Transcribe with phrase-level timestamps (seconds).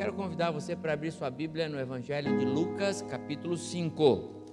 [0.00, 4.46] quero convidar você para abrir sua Bíblia no Evangelho de Lucas, capítulo 5.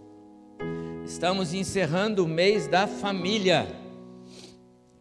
[1.06, 3.66] Estamos encerrando o mês da família.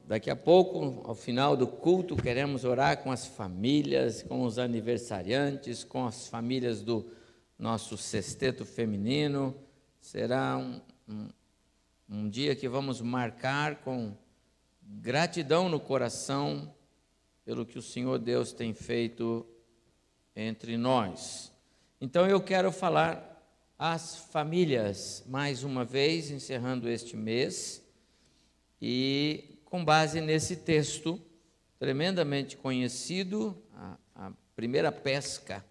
[0.06, 5.82] Daqui a pouco, ao final do culto, queremos orar com as famílias, com os aniversariantes,
[5.82, 7.10] com as famílias do
[7.58, 9.52] nosso sexteto feminino.
[10.00, 11.28] Será um, um,
[12.08, 14.16] um dia que vamos marcar com
[14.80, 16.72] gratidão no coração
[17.44, 19.44] pelo que o Senhor Deus tem feito
[20.36, 21.50] entre nós.
[21.99, 23.32] Então eu quero falar
[23.79, 27.82] às famílias mais uma vez, encerrando este mês,
[28.80, 31.21] e com base nesse texto
[31.79, 35.64] tremendamente conhecido, a, a primeira pesca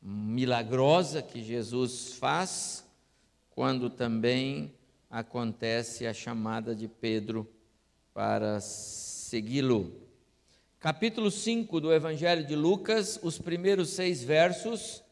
[0.00, 2.84] milagrosa que Jesus faz,
[3.50, 4.72] quando também
[5.10, 7.48] acontece a chamada de Pedro
[8.14, 10.05] para segui-lo.
[10.78, 15.02] Capítulo 5 do Evangelho de Lucas, os primeiros seis versos,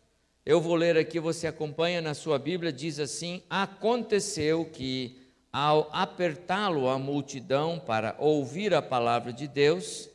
[0.44, 5.18] eu vou ler aqui, você acompanha na sua Bíblia, diz assim: Aconteceu que,
[5.50, 10.10] ao apertá-lo a multidão para ouvir a palavra de Deus,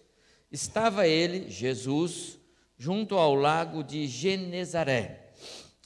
[0.51, 2.37] estava ele, Jesus,
[2.77, 5.31] junto ao lago de Genezaré,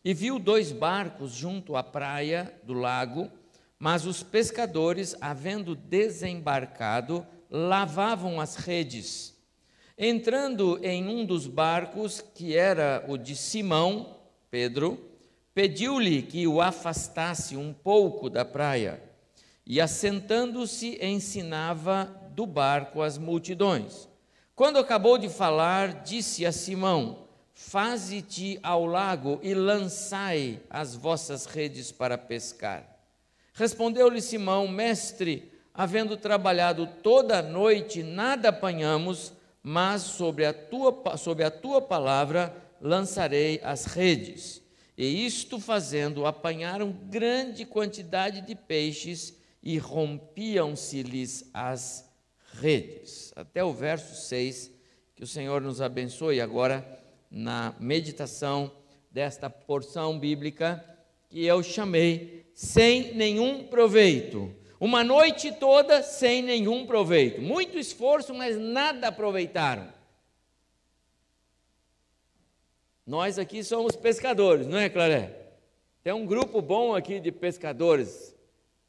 [0.03, 3.31] e viu dois barcos junto à praia do lago,
[3.80, 9.33] mas os pescadores, havendo desembarcado, lavavam as redes.
[10.06, 14.18] Entrando em um dos barcos, que era o de Simão,
[14.52, 15.00] Pedro,
[15.54, 19.02] pediu-lhe que o afastasse um pouco da praia,
[19.66, 24.10] e assentando-se ensinava do barco as multidões.
[24.54, 31.94] Quando acabou de falar, disse a Simão: Faze-te ao lago e lançai as vossas redes
[31.94, 32.86] para pescar.
[33.54, 39.32] Respondeu-lhe Simão: Mestre, havendo trabalhado toda a noite, nada apanhamos
[39.64, 44.61] mas sobre a tua, sobre a tua palavra lançarei as redes.
[44.98, 52.11] E isto fazendo, apanharam grande quantidade de peixes e rompiam-se-lhes as
[52.60, 53.32] redes.
[53.36, 54.70] Até o verso 6,
[55.15, 56.86] que o Senhor nos abençoe agora
[57.32, 58.71] na meditação
[59.09, 60.83] desta porção bíblica
[61.30, 64.54] que eu chamei sem nenhum proveito.
[64.83, 67.42] Uma noite toda sem nenhum proveito.
[67.42, 69.88] Muito esforço, mas nada aproveitaram.
[73.08, 75.54] Nós aqui somos pescadores, não é, Claré?
[76.04, 78.36] Tem um grupo bom aqui de pescadores.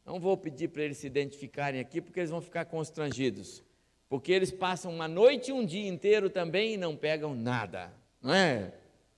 [0.04, 3.62] Não vou pedir para eles se identificarem aqui, porque eles vão ficar constrangidos.
[4.08, 7.92] Porque eles passam uma noite e um dia inteiro também e não pegam nada.
[8.20, 8.74] Não é?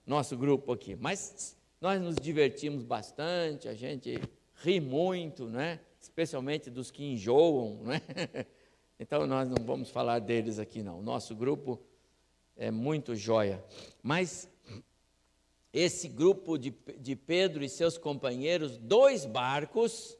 [0.06, 0.94] Nosso grupo aqui.
[0.94, 4.20] Mas nós nos divertimos bastante, a gente
[4.56, 5.80] ri muito, não é?
[6.16, 8.00] Especialmente dos que enjoam, não é?
[8.98, 11.02] Então nós não vamos falar deles aqui não.
[11.02, 11.78] Nosso grupo
[12.56, 13.62] é muito joia.
[14.02, 14.48] Mas
[15.70, 20.16] esse grupo de, de Pedro e seus companheiros, dois barcos,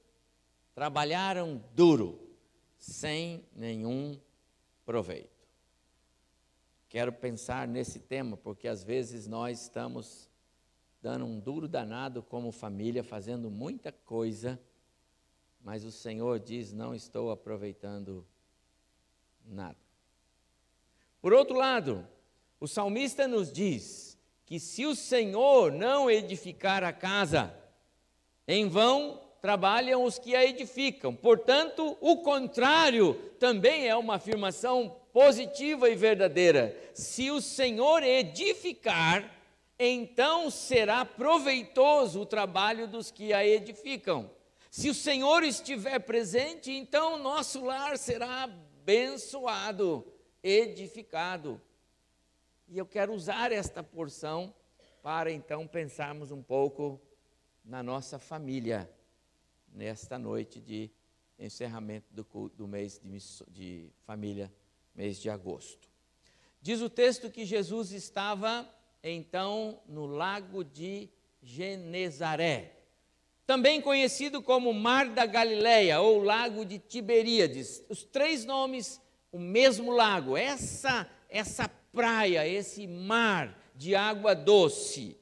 [0.75, 2.21] trabalharam duro,
[2.77, 4.21] sem nenhum
[4.85, 5.49] proveito.
[6.91, 10.29] Quero pensar nesse tema, porque às vezes nós estamos
[11.01, 14.61] dando um duro danado como família, fazendo muita coisa
[15.67, 18.25] mas o Senhor diz: não estou aproveitando
[19.45, 19.77] nada.
[21.21, 22.07] Por outro lado,
[22.61, 27.53] o salmista nos diz que se o Senhor não edificar a casa,
[28.47, 31.13] em vão trabalham os que a edificam.
[31.13, 36.77] Portanto, o contrário também é uma afirmação positiva e verdadeira.
[36.95, 39.37] Se o Senhor edificar,
[39.77, 44.36] então será proveitoso o trabalho dos que a edificam.
[44.77, 50.07] Se o Senhor estiver presente, então o nosso lar será abençoado,
[50.43, 51.59] edificado.
[52.69, 54.55] E eu quero usar esta porção
[55.03, 57.01] para então pensarmos um pouco
[57.65, 58.87] na nossa família,
[59.73, 60.91] nesta noite de
[61.39, 63.19] encerramento do, do mês de,
[63.51, 64.53] de família,
[64.95, 65.89] mês de agosto.
[66.61, 68.71] Diz o texto que Jesus estava
[69.03, 71.09] então no lago de
[71.43, 72.76] Genezaré
[73.47, 77.83] também conhecido como Mar da Galileia ou Lago de Tiberíades.
[77.89, 79.01] Os três nomes,
[79.31, 85.17] o mesmo lago, essa essa praia, esse mar de água doce.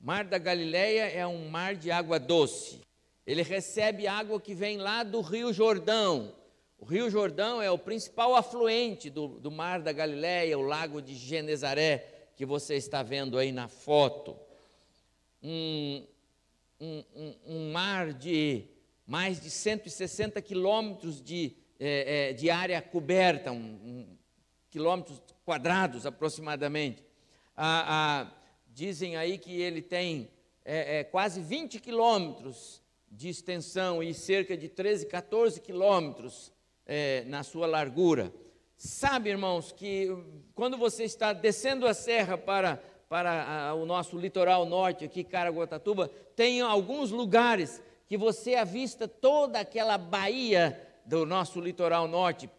[0.00, 2.80] Mar da Galileia é um mar de água doce.
[3.26, 6.34] Ele recebe água que vem lá do Rio Jordão.
[6.78, 11.14] O Rio Jordão é o principal afluente do, do Mar da Galileia, o Lago de
[11.14, 14.36] Genezaré, que você está vendo aí na foto.
[15.42, 16.06] Um,
[16.80, 18.64] um, um, um mar de
[19.06, 24.16] mais de 160 quilômetros de, é, é, de área coberta, um,
[24.68, 27.02] quilômetros quadrados aproximadamente.
[27.56, 28.32] Ah, ah,
[28.68, 30.30] dizem aí que ele tem
[30.64, 36.52] é, é, quase 20 quilômetros de extensão e cerca de 13, 14 quilômetros
[36.84, 38.32] é, na sua largura.
[38.76, 40.06] Sabe, irmãos, que
[40.54, 46.10] quando você está descendo a serra para, para a, o nosso litoral norte, aqui, Caraguatatuba,
[46.36, 52.50] tem alguns lugares que você avista toda aquela baía do nosso litoral norte,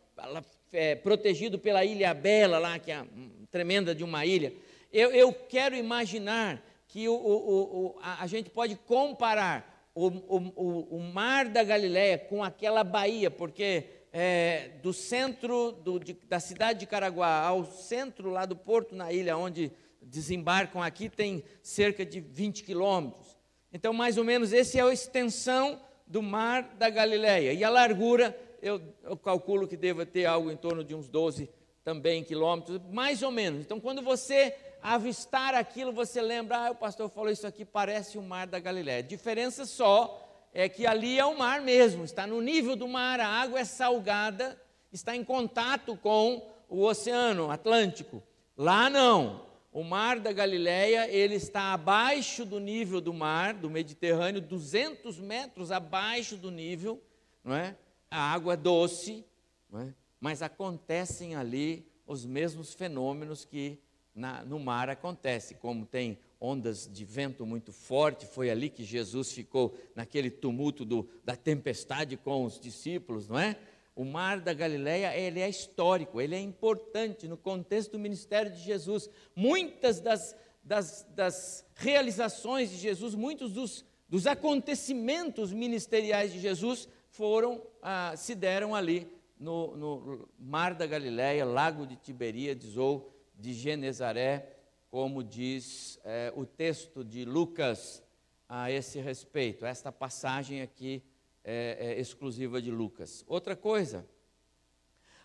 [0.74, 3.06] é, protegido pela Ilha Bela, lá, que é
[3.51, 4.54] tremenda de uma ilha.
[4.92, 11.48] Eu, eu quero imaginar que o, o, o, a, a, gente pode comparar o, mar
[11.48, 17.42] da Galileia com aquela baía, porque é, do centro do, de, da cidade de Caraguá
[17.42, 23.38] ao centro lá do porto na ilha, onde desembarcam aqui, tem cerca de 20 quilômetros.
[23.72, 27.54] Então, mais ou menos, essa é a extensão do mar da Galileia.
[27.54, 31.50] E a largura, eu, eu calculo que deva ter algo em torno de uns 12
[31.84, 33.62] também quilômetros, mais ou menos.
[33.62, 38.22] Então, quando você avistar aquilo, você lembra, ah, o pastor falou isso aqui, parece o
[38.22, 39.00] mar da Galiléia.
[39.00, 43.19] A diferença só é que ali é o mar mesmo, está no nível do mar,
[43.19, 44.60] a água é salgada,
[44.92, 48.24] está em contato com o oceano Atlântico.
[48.57, 49.49] Lá não.
[49.71, 55.71] O mar da Galileia, ele está abaixo do nível do mar, do Mediterrâneo, 200 metros
[55.71, 57.01] abaixo do nível,
[57.44, 57.75] não é?
[58.10, 59.24] A água é doce,
[59.69, 59.94] não é?
[60.19, 63.80] mas acontecem ali os mesmos fenômenos que
[64.13, 69.31] na, no mar acontece, como tem ondas de vento muito forte, foi ali que Jesus
[69.31, 73.56] ficou naquele tumulto do, da tempestade com os discípulos, não é?
[73.96, 78.60] O mar da Galileia, ele é histórico, ele é importante no contexto do ministério de
[78.60, 79.10] Jesus.
[79.36, 87.62] Muitas das, das, das realizações de Jesus, muitos dos, dos acontecimentos ministeriais de Jesus foram,
[87.82, 94.58] ah, se deram ali no, no mar da Galileia, lago de Tiberíades ou de Genezaré,
[94.90, 98.04] como diz é, o texto de Lucas
[98.48, 99.66] a esse respeito.
[99.66, 101.04] Esta passagem aqui
[101.44, 103.24] é, é exclusiva de Lucas.
[103.28, 104.08] Outra coisa,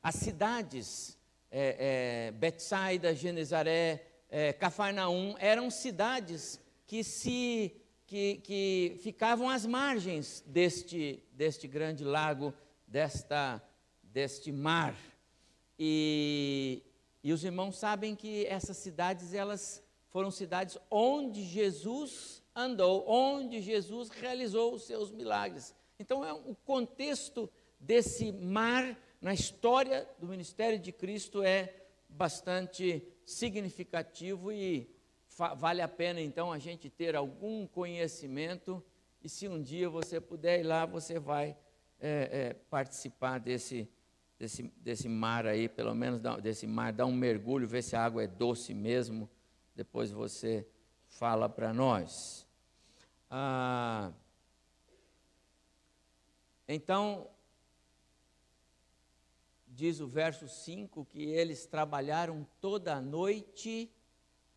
[0.03, 1.19] as cidades
[1.51, 10.45] é, é Betsaida, Genezaré, é, Cafarnaum eram cidades que se que, que ficavam às margens
[10.47, 12.53] deste, deste grande lago,
[12.87, 13.63] desta,
[14.03, 14.95] deste mar.
[15.79, 16.83] E,
[17.23, 24.11] e os irmãos sabem que essas cidades, elas foram cidades onde Jesus andou, onde Jesus
[24.11, 25.75] realizou os seus milagres.
[25.99, 31.75] Então, é o contexto desse mar na história do ministério de Cristo é
[32.09, 34.91] bastante significativo e
[35.57, 38.85] vale a pena então a gente ter algum conhecimento.
[39.23, 41.57] E se um dia você puder ir lá, você vai
[41.99, 43.89] é, é, participar desse
[44.39, 48.23] desse, desse mar aí, pelo menos desse mar, dá um mergulho, vê se a água
[48.23, 49.29] é doce mesmo.
[49.75, 50.67] Depois você
[51.07, 52.47] fala para nós.
[53.31, 54.13] Ah,
[56.67, 57.29] então,
[59.67, 63.91] diz o verso 5 que eles trabalharam toda a noite,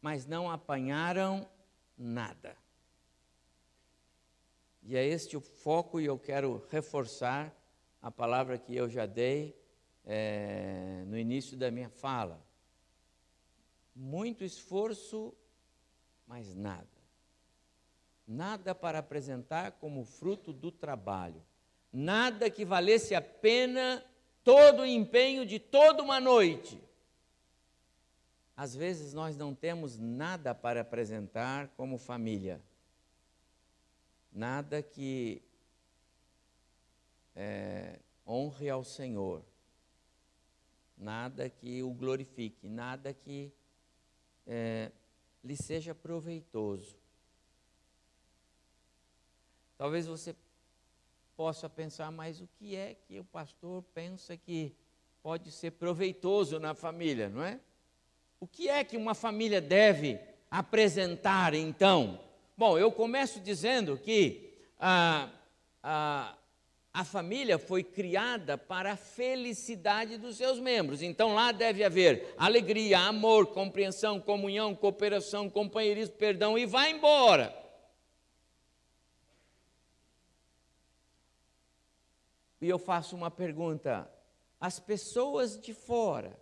[0.02, 1.50] mas não apanharam
[1.98, 2.56] nada.
[4.84, 7.54] E é este o foco, e eu quero reforçar
[8.02, 9.54] a palavra que eu já dei
[10.06, 12.42] é, no início da minha fala.
[13.94, 15.34] Muito esforço,
[16.26, 16.88] mas nada.
[18.26, 21.44] Nada para apresentar como fruto do trabalho.
[21.92, 24.04] Nada que valesse a pena
[24.44, 26.82] todo o empenho de toda uma noite.
[28.56, 32.62] Às vezes nós não temos nada para apresentar como família.
[34.32, 35.42] Nada que
[37.36, 39.44] é, honre ao Senhor
[40.98, 43.54] nada que o glorifique, nada que
[44.48, 44.92] é,
[45.44, 46.98] lhe seja proveitoso.
[49.78, 50.36] Talvez você
[51.38, 54.76] possa pensar, mas o que é que o pastor pensa que
[55.22, 57.60] pode ser proveitoso na família, não é?
[58.40, 62.20] O que é que uma família deve apresentar então?
[62.58, 65.30] Bom, eu começo dizendo que ah,
[65.84, 66.36] ah,
[66.92, 71.04] a família foi criada para a felicidade dos seus membros.
[71.04, 77.67] Então lá deve haver alegria, amor, compreensão, comunhão, cooperação, companheirismo, perdão e vai embora.
[82.60, 84.12] E eu faço uma pergunta:
[84.60, 86.40] as pessoas de fora,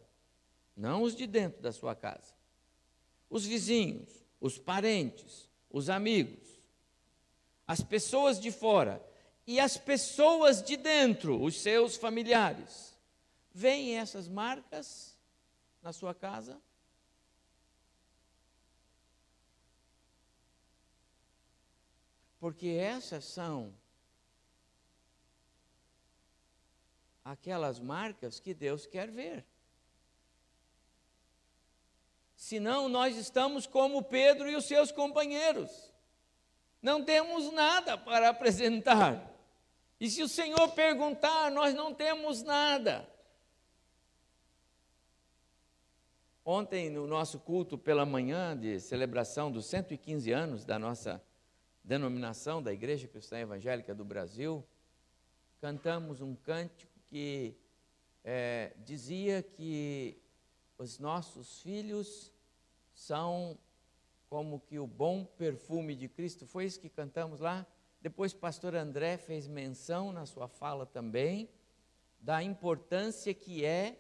[0.76, 2.34] não os de dentro da sua casa,
[3.30, 6.48] os vizinhos, os parentes, os amigos,
[7.68, 9.04] as pessoas de fora
[9.48, 12.98] e as pessoas de dentro, os seus familiares,
[13.54, 15.18] veem essas marcas
[15.82, 16.60] na sua casa?
[22.40, 23.74] Porque essas são
[27.26, 29.44] aquelas marcas que Deus quer ver.
[32.36, 35.92] Senão nós estamos como Pedro e os seus companheiros.
[36.80, 39.34] Não temos nada para apresentar.
[40.00, 43.10] E se o Senhor perguntar, nós não temos nada.
[46.44, 51.24] Ontem, no nosso culto pela manhã de celebração dos 115 anos da nossa
[51.84, 54.64] denominação da Igreja Cristã Evangélica do Brasil,
[55.60, 57.56] cantamos um cântico que
[58.24, 60.18] é, dizia que
[60.78, 62.32] os nossos filhos
[62.94, 63.58] são
[64.30, 66.46] como que o bom perfume de Cristo.
[66.46, 67.66] Foi isso que cantamos lá?
[68.02, 71.50] Depois, pastor André fez menção na sua fala também
[72.20, 74.00] da importância que é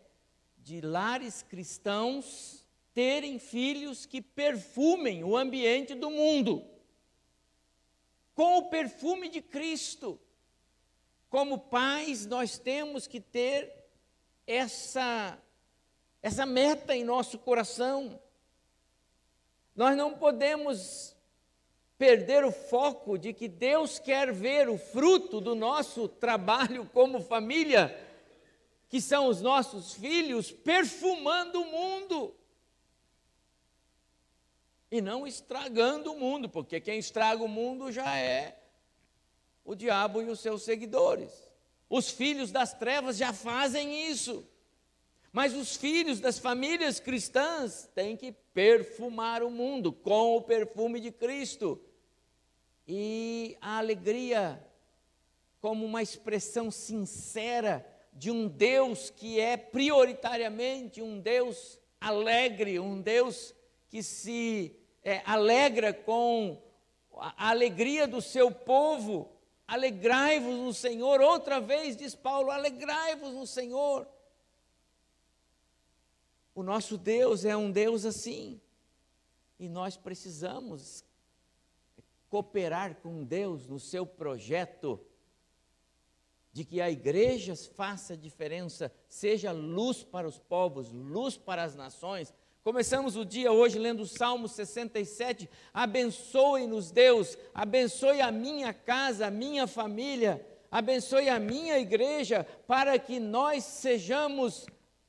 [0.57, 6.65] de lares cristãos terem filhos que perfumem o ambiente do mundo
[8.35, 10.19] com o perfume de Cristo.
[11.35, 13.69] Como pais, nós temos que ter
[14.47, 15.37] essa
[16.23, 18.17] essa meta em nosso coração.
[19.75, 21.13] Nós não podemos
[21.97, 27.93] perder o foco de que Deus quer ver o fruto do nosso trabalho como família
[28.87, 32.33] que são os nossos filhos, perfumando o mundo.
[34.89, 38.57] E não estragando o mundo, porque quem estraga o mundo já é
[39.65, 41.31] o diabo e os seus seguidores.
[41.89, 44.47] Os filhos das trevas já fazem isso.
[45.33, 51.11] Mas os filhos das famílias cristãs têm que perfumar o mundo com o perfume de
[51.11, 51.81] Cristo.
[52.87, 54.65] E a alegria,
[55.59, 63.53] como uma expressão sincera de um Deus que é prioritariamente um Deus alegre, um Deus
[63.89, 66.61] que se é, alegra com
[67.17, 69.34] a alegria do seu povo.
[69.67, 71.21] Alegrai-vos no Senhor.
[71.21, 74.07] Outra vez diz Paulo: alegrai-vos no Senhor.
[76.53, 78.61] O nosso Deus é um Deus assim.
[79.59, 81.03] E nós precisamos
[82.29, 84.99] cooperar com Deus no seu projeto
[86.51, 92.33] de que a igreja faça diferença, seja luz para os povos, luz para as nações.
[92.65, 95.47] Começamos o dia hoje lendo o Salmo 67.
[95.71, 103.19] Abençoe-nos, Deus, abençoe a minha casa, a minha família, abençoe a minha igreja, para que
[103.19, 104.65] nós sejamos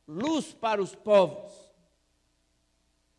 [0.06, 1.50] luz para os povos.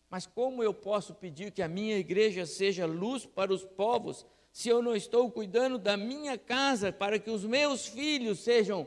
[0.08, 4.70] Mas como eu posso pedir que a minha igreja seja luz para os povos se
[4.70, 8.86] eu não estou cuidando da minha casa para que os meus filhos sejam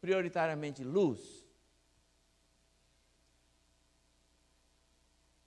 [0.00, 1.41] prioritariamente luz?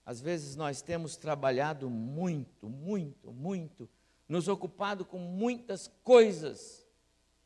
[0.05, 3.89] Às vezes nós temos trabalhado muito, muito, muito,
[4.27, 6.85] nos ocupado com muitas coisas,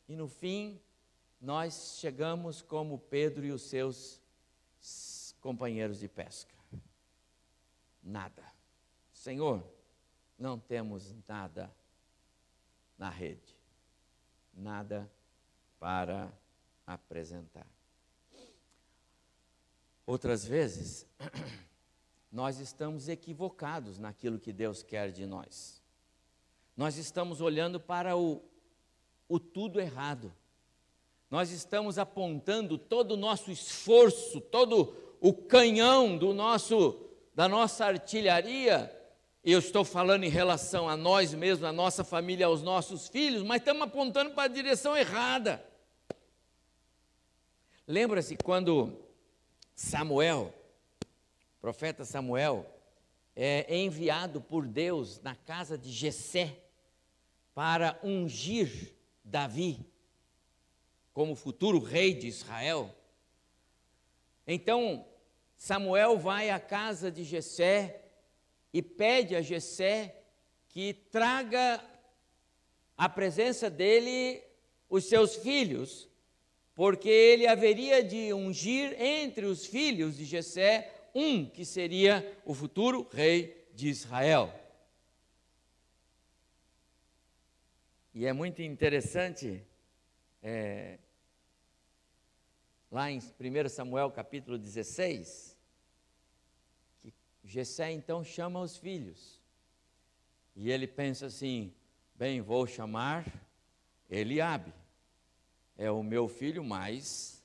[0.06, 0.80] e no fim
[1.40, 4.20] nós chegamos como Pedro e os seus
[5.40, 6.54] companheiros de pesca.
[8.02, 8.44] Nada.
[9.12, 9.64] Senhor,
[10.38, 11.74] não temos nada
[12.98, 13.56] na rede.
[14.52, 15.10] Nada
[15.78, 16.30] para
[16.86, 17.66] apresentar.
[20.06, 21.06] Outras vezes,
[22.30, 25.82] nós estamos equivocados naquilo que Deus quer de nós.
[26.76, 28.42] Nós estamos olhando para o,
[29.28, 30.32] o tudo errado.
[31.30, 38.94] Nós estamos apontando todo o nosso esforço, todo o canhão do nosso da nossa artilharia
[39.42, 43.62] eu estou falando em relação a nós mesmos, a nossa família, aos nossos filhos, mas
[43.62, 45.64] estamos apontando para a direção errada.
[47.86, 48.92] Lembra-se quando
[49.74, 50.52] Samuel,
[51.60, 52.66] profeta Samuel,
[53.36, 56.56] é enviado por Deus na casa de Jessé
[57.54, 59.86] para ungir Davi
[61.12, 62.94] como futuro rei de Israel.
[64.46, 65.06] Então,
[65.56, 68.04] Samuel vai à casa de Jessé
[68.72, 70.22] e pede a Jessé
[70.68, 71.84] que traga
[72.96, 74.42] à presença dele
[74.88, 76.08] os seus filhos,
[76.74, 83.08] porque ele haveria de ungir entre os filhos de Jessé um que seria o futuro
[83.12, 84.54] rei de Israel.
[88.12, 89.64] E é muito interessante,
[90.42, 90.98] é,
[92.90, 95.56] lá em 1 Samuel capítulo 16,
[97.44, 99.40] Gessé então chama os filhos.
[100.54, 101.72] E ele pensa assim:
[102.14, 103.24] bem, vou chamar
[104.08, 104.72] Eliabe.
[105.76, 107.39] É o meu filho mais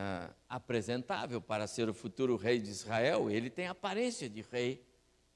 [0.00, 3.28] ah, apresentável para ser o futuro rei de Israel.
[3.28, 4.86] Ele tem aparência de rei.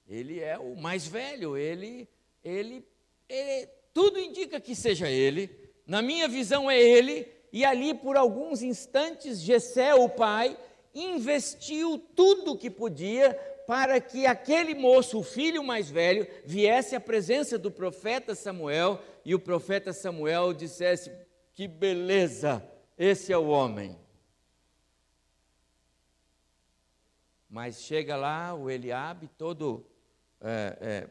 [0.08, 1.56] Ele é o mais velho.
[1.56, 2.08] Ele,
[2.44, 2.86] ele,
[3.28, 5.50] ele tudo indica que seja ele,
[5.84, 10.56] na minha visão é ele, e ali por alguns instantes Jessé, o pai,
[10.94, 13.34] investiu tudo o que podia
[13.66, 19.34] para que aquele moço, o filho mais velho, viesse à presença do profeta Samuel e
[19.34, 21.10] o profeta Samuel dissesse:
[21.52, 22.62] Que beleza,
[22.96, 24.01] esse é o homem.
[27.52, 29.86] Mas chega lá o Eliabe, todo
[30.40, 31.08] é, é,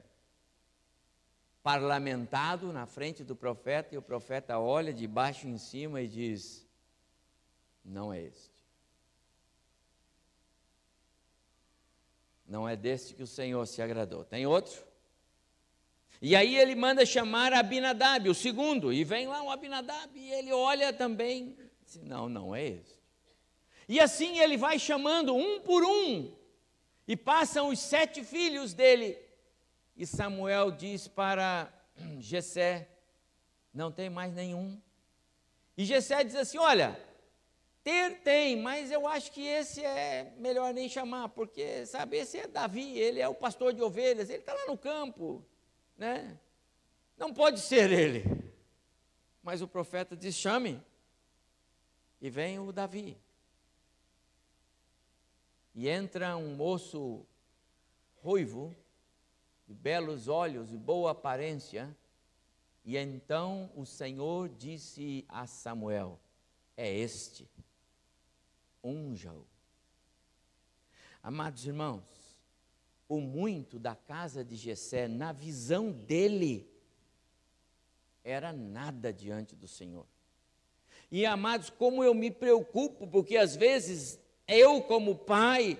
[1.62, 6.67] parlamentado na frente do profeta, e o profeta olha de baixo em cima e diz:
[7.86, 8.50] Não é este.
[12.48, 14.25] Não é deste que o Senhor se agradou.
[14.25, 14.83] Tem outro?
[16.19, 20.51] E aí ele manda chamar Abinadab, o segundo, e vem lá um Abinadab, e ele
[20.51, 23.00] olha também, diz, não, não é este.
[23.88, 26.33] E assim ele vai chamando um por um,
[27.07, 29.17] e passam os sete filhos dele.
[29.95, 31.71] E Samuel diz para
[32.19, 32.88] Jessé,
[33.73, 34.81] não tem mais nenhum.
[35.77, 37.00] E Jessé diz assim: Olha,
[37.83, 42.47] ter tem, mas eu acho que esse é melhor nem chamar, porque, sabe, esse é
[42.47, 45.43] Davi, ele é o pastor de ovelhas, ele está lá no campo,
[45.97, 46.39] né?
[47.17, 48.23] Não pode ser ele.
[49.43, 50.81] Mas o profeta diz: chame.
[52.21, 53.17] E vem o Davi.
[55.73, 57.25] E entra um moço
[58.21, 58.75] ruivo,
[59.67, 61.95] de belos olhos e boa aparência.
[62.83, 66.19] E então o Senhor disse a Samuel:
[66.75, 67.49] É este
[68.83, 69.45] unja-o.
[71.23, 72.03] Amados irmãos,
[73.07, 76.67] o muito da casa de Jessé, na visão dele,
[78.23, 80.07] era nada diante do Senhor.
[81.11, 84.19] E amados, como eu me preocupo, porque às vezes
[84.53, 85.78] eu, como pai,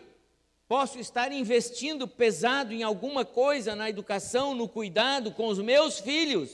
[0.68, 6.52] posso estar investindo pesado em alguma coisa na educação, no cuidado com os meus filhos.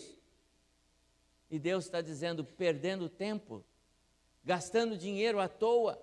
[1.49, 3.63] E Deus está dizendo, perdendo tempo,
[4.43, 6.01] gastando dinheiro à toa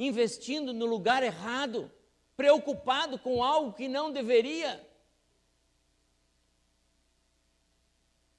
[0.00, 1.90] investindo no lugar errado,
[2.36, 4.86] preocupado com algo que não deveria.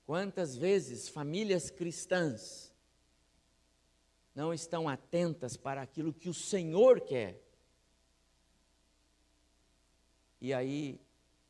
[0.05, 2.70] Quantas vezes famílias cristãs
[4.33, 7.41] não estão atentas para aquilo que o Senhor quer?
[10.39, 10.99] E aí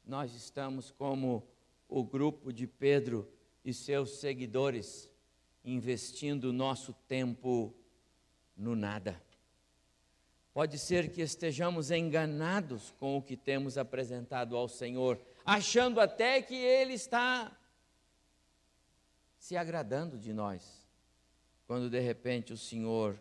[0.06, 1.48] nós estamos como
[1.88, 3.32] o grupo de Pedro
[3.64, 5.10] e seus seguidores,
[5.64, 7.74] investindo nosso tempo
[8.58, 9.22] no nada.
[10.54, 16.56] Pode ser que estejamos enganados com o que temos apresentado ao Senhor, achando até que
[16.56, 17.58] Ele está
[19.38, 20.81] se agradando de nós,
[21.72, 23.18] quando de repente o Senhor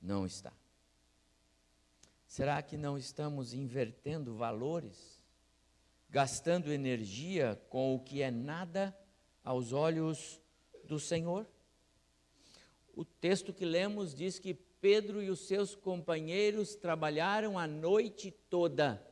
[0.00, 0.52] não está.
[2.28, 5.20] Será que não estamos invertendo valores,
[6.08, 8.96] gastando energia com o que é nada
[9.42, 10.40] aos olhos
[10.84, 11.44] do Senhor?
[12.94, 19.04] O texto que lemos diz que Pedro e os seus companheiros trabalharam a noite toda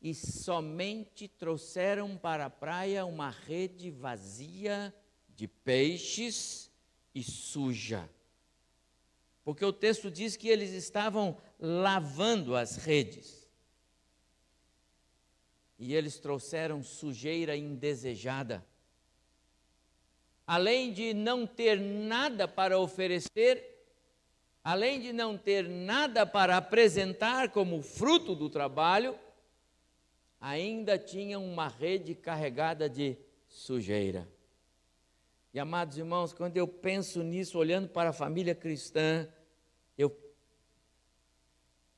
[0.00, 4.94] e somente trouxeram para a praia uma rede vazia
[5.28, 6.71] de peixes
[7.14, 8.08] e suja.
[9.44, 13.48] Porque o texto diz que eles estavam lavando as redes.
[15.78, 18.64] E eles trouxeram sujeira indesejada.
[20.46, 23.84] Além de não ter nada para oferecer,
[24.62, 29.18] além de não ter nada para apresentar como fruto do trabalho,
[30.40, 33.16] ainda tinham uma rede carregada de
[33.48, 34.28] sujeira.
[35.54, 39.28] E amados irmãos, quando eu penso nisso, olhando para a família cristã,
[39.98, 40.16] eu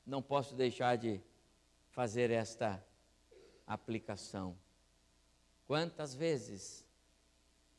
[0.04, 1.20] não posso deixar de
[1.90, 2.84] fazer esta
[3.64, 4.58] aplicação.
[5.66, 6.84] Quantas vezes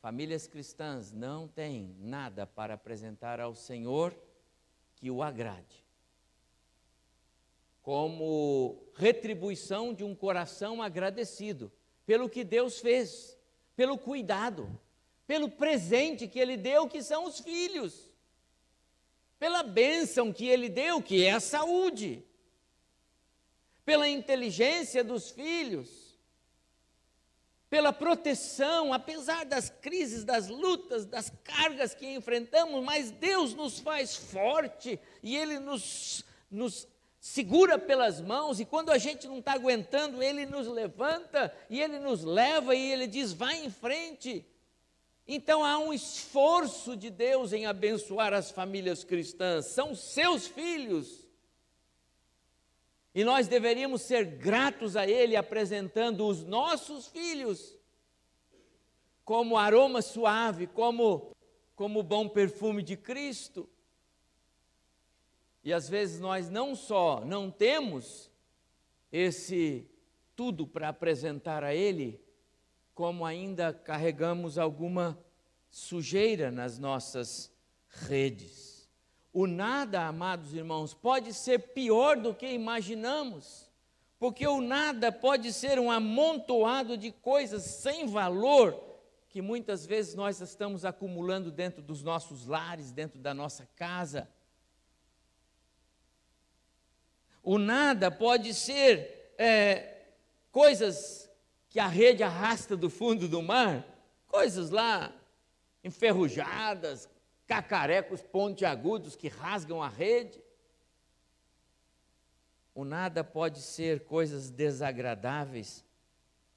[0.00, 4.16] famílias cristãs não têm nada para apresentar ao Senhor
[4.94, 5.84] que o agrade.
[7.82, 11.70] Como retribuição de um coração agradecido
[12.06, 13.38] pelo que Deus fez,
[13.76, 14.80] pelo cuidado,
[15.26, 18.08] pelo presente que Ele deu, que são os filhos,
[19.38, 22.24] pela bênção que Ele deu, que é a saúde,
[23.84, 26.16] pela inteligência dos filhos,
[27.68, 34.16] pela proteção, apesar das crises, das lutas, das cargas que enfrentamos, mas Deus nos faz
[34.16, 36.86] forte e Ele nos, nos
[37.18, 41.98] segura pelas mãos, e quando a gente não está aguentando, Ele nos levanta e Ele
[41.98, 44.46] nos leva e Ele diz: vai em frente.
[45.26, 51.26] Então há um esforço de Deus em abençoar as famílias cristãs, são seus filhos.
[53.14, 57.76] E nós deveríamos ser gratos a Ele apresentando os nossos filhos
[59.24, 61.34] como aroma suave, como
[61.76, 63.68] como bom perfume de Cristo.
[65.62, 68.30] E às vezes nós não só não temos
[69.12, 69.86] esse
[70.34, 72.20] tudo para apresentar a Ele,
[72.96, 75.22] como ainda carregamos alguma
[75.68, 77.52] sujeira nas nossas
[77.90, 78.88] redes.
[79.34, 83.70] O nada, amados irmãos, pode ser pior do que imaginamos,
[84.18, 88.82] porque o nada pode ser um amontoado de coisas sem valor
[89.28, 94.26] que muitas vezes nós estamos acumulando dentro dos nossos lares, dentro da nossa casa.
[97.42, 100.06] O nada pode ser é,
[100.50, 101.25] coisas
[101.68, 103.86] que a rede arrasta do fundo do mar,
[104.26, 105.12] coisas lá
[105.82, 107.08] enferrujadas,
[107.46, 110.42] cacarecos pontiagudos que rasgam a rede.
[112.74, 115.84] O nada pode ser coisas desagradáveis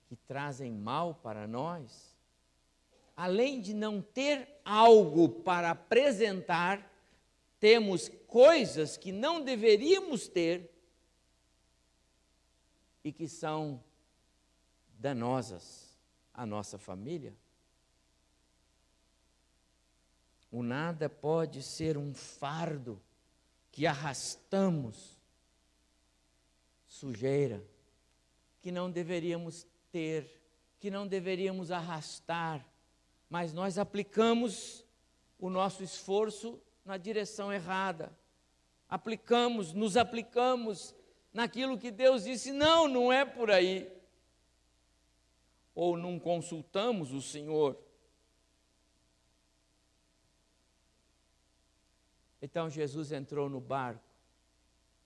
[0.07, 2.17] que trazem mal para nós.
[3.15, 6.91] Além de não ter algo para apresentar,
[7.59, 10.71] temos coisas que não deveríamos ter
[13.03, 13.83] e que são
[14.99, 15.97] danosas
[16.33, 17.33] à nossa família.
[20.51, 23.01] O nada pode ser um fardo
[23.71, 25.17] que arrastamos,
[26.85, 27.63] sujeira,
[28.59, 30.29] que não deveríamos ter,
[30.79, 32.65] que não deveríamos arrastar,
[33.29, 34.83] mas nós aplicamos
[35.39, 38.11] o nosso esforço na direção errada.
[38.89, 40.95] Aplicamos, nos aplicamos
[41.31, 43.98] naquilo que Deus disse: não, não é por aí.
[45.79, 47.77] Ou não consultamos o Senhor
[52.41, 54.03] Então Jesus entrou no barco,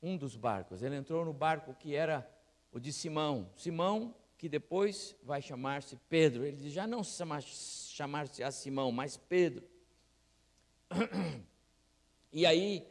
[0.01, 2.29] um dos barcos, ele entrou no barco que era
[2.71, 3.49] o de Simão.
[3.55, 6.45] Simão, que depois vai chamar-se Pedro.
[6.45, 9.67] Ele já não chamar-se a Simão, mas Pedro.
[12.35, 12.87] E aí,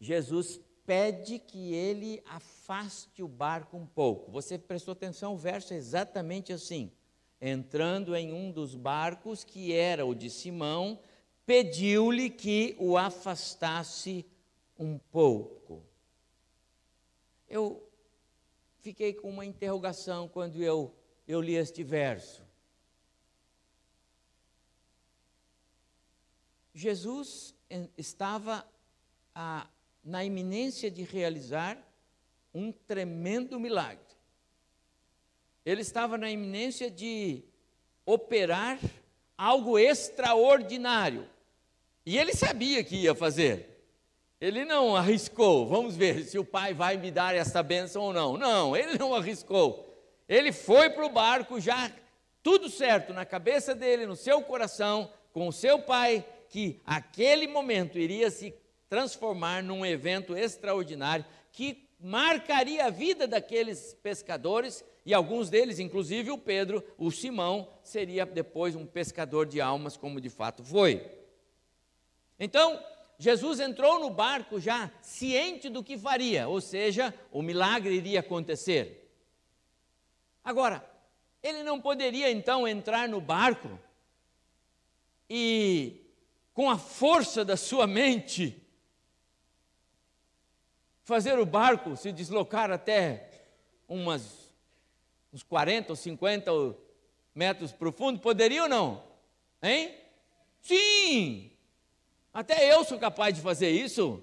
[0.00, 4.30] Jesus pede que ele afaste o barco um pouco.
[4.30, 6.90] Você prestou atenção, o verso é exatamente assim.
[7.40, 10.98] Entrando em um dos barcos, que era o de Simão,
[11.44, 14.26] pediu-lhe que o afastasse
[14.78, 15.82] um pouco.
[17.48, 17.88] Eu
[18.80, 20.94] fiquei com uma interrogação quando eu,
[21.26, 22.44] eu li este verso.
[26.74, 27.54] Jesus
[27.96, 28.66] estava
[29.34, 29.66] a,
[30.04, 31.82] na iminência de realizar
[32.52, 34.05] um tremendo milagre.
[35.66, 37.42] Ele estava na iminência de
[38.06, 38.78] operar
[39.36, 41.28] algo extraordinário.
[42.06, 43.76] E ele sabia que ia fazer.
[44.40, 48.36] Ele não arriscou, vamos ver se o pai vai me dar essa bênção ou não.
[48.36, 49.84] Não, ele não arriscou.
[50.28, 51.90] Ele foi para o barco já
[52.44, 57.98] tudo certo na cabeça dele, no seu coração, com o seu pai, que aquele momento
[57.98, 58.54] iria se
[58.88, 66.36] transformar num evento extraordinário que marcaria a vida daqueles pescadores e alguns deles, inclusive o
[66.36, 71.08] Pedro, o Simão, seria depois um pescador de almas, como de fato foi.
[72.40, 72.82] Então,
[73.16, 79.08] Jesus entrou no barco já ciente do que faria, ou seja, o milagre iria acontecer.
[80.42, 80.84] Agora,
[81.40, 83.78] ele não poderia então entrar no barco
[85.30, 86.04] e,
[86.52, 88.60] com a força da sua mente,
[91.04, 93.30] fazer o barco se deslocar até
[93.88, 94.45] umas,
[95.36, 96.50] uns 40 ou 50
[97.34, 98.18] metros profundo?
[98.18, 99.04] Poderia ou não?
[99.62, 99.94] Hein?
[100.62, 101.52] Sim!
[102.32, 104.22] Até eu sou capaz de fazer isso,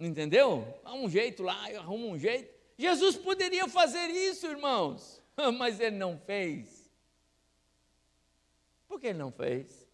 [0.00, 0.66] entendeu?
[0.82, 2.50] Há um jeito lá, eu arrumo um jeito.
[2.78, 5.22] Jesus poderia fazer isso, irmãos,
[5.58, 6.90] mas ele não fez.
[8.88, 9.86] Por que ele não fez?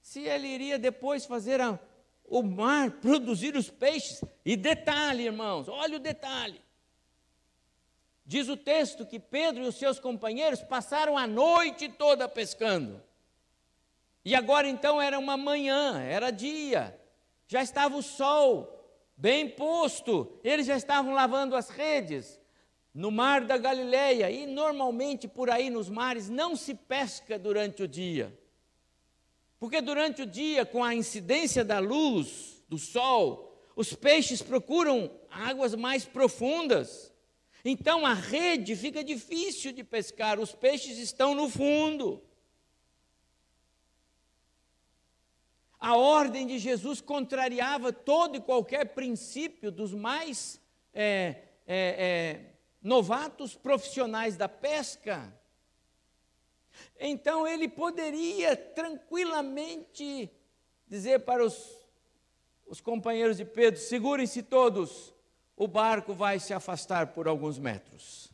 [0.00, 1.76] Se ele iria depois fazer a,
[2.24, 6.60] o mar produzir os peixes, e detalhe, irmãos, olha o detalhe.
[8.30, 13.02] Diz o texto que Pedro e os seus companheiros passaram a noite toda pescando.
[14.24, 16.96] E agora então era uma manhã, era dia,
[17.48, 22.40] já estava o sol bem posto, eles já estavam lavando as redes
[22.94, 27.88] no mar da Galileia, e normalmente por aí nos mares não se pesca durante o
[27.88, 28.32] dia.
[29.58, 35.74] Porque durante o dia, com a incidência da luz, do sol, os peixes procuram águas
[35.74, 37.09] mais profundas.
[37.64, 42.22] Então a rede fica difícil de pescar, os peixes estão no fundo.
[45.78, 50.60] A ordem de Jesus contrariava todo e qualquer princípio dos mais
[50.92, 52.40] é, é, é,
[52.82, 55.34] novatos profissionais da pesca.
[56.98, 60.30] Então ele poderia tranquilamente
[60.86, 61.78] dizer para os,
[62.66, 65.14] os companheiros de Pedro: segurem-se todos,
[65.60, 68.32] o barco vai se afastar por alguns metros.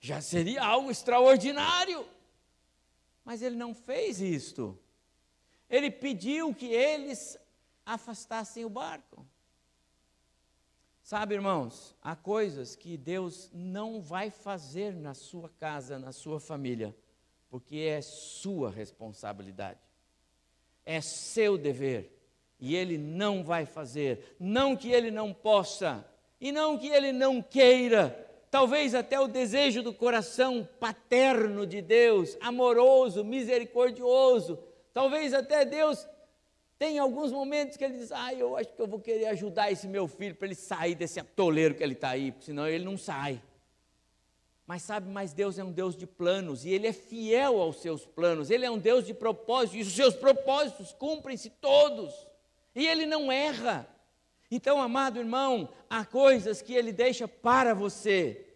[0.00, 2.02] Já seria algo extraordinário.
[3.22, 4.78] Mas ele não fez isto.
[5.68, 7.38] Ele pediu que eles
[7.84, 9.26] afastassem o barco.
[11.02, 16.96] Sabe, irmãos, há coisas que Deus não vai fazer na sua casa, na sua família,
[17.50, 19.78] porque é sua responsabilidade,
[20.86, 22.18] é seu dever,
[22.58, 24.36] e Ele não vai fazer.
[24.40, 26.08] Não que Ele não possa,
[26.42, 32.36] e não que Ele não queira, talvez até o desejo do coração paterno de Deus,
[32.40, 34.58] amoroso, misericordioso,
[34.92, 36.04] talvez até Deus
[36.80, 39.86] tem alguns momentos que ele diz: Ah, eu acho que eu vou querer ajudar esse
[39.86, 43.40] meu filho para ele sair desse atoleiro que ele está aí, senão ele não sai.
[44.66, 48.04] Mas sabe, mas Deus é um Deus de planos e Ele é fiel aos seus
[48.04, 52.14] planos, Ele é um Deus de propósitos, e os seus propósitos cumprem-se todos,
[52.74, 53.91] e Ele não erra.
[54.54, 58.52] Então, amado irmão, há coisas que Ele deixa para você.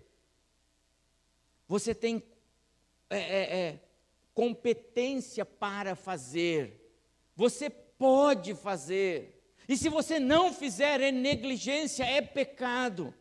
[1.66, 2.22] Você tem
[3.08, 3.80] é, é, é,
[4.34, 6.92] competência para fazer.
[7.34, 9.42] Você pode fazer.
[9.66, 13.14] E se você não fizer, é negligência, é pecado.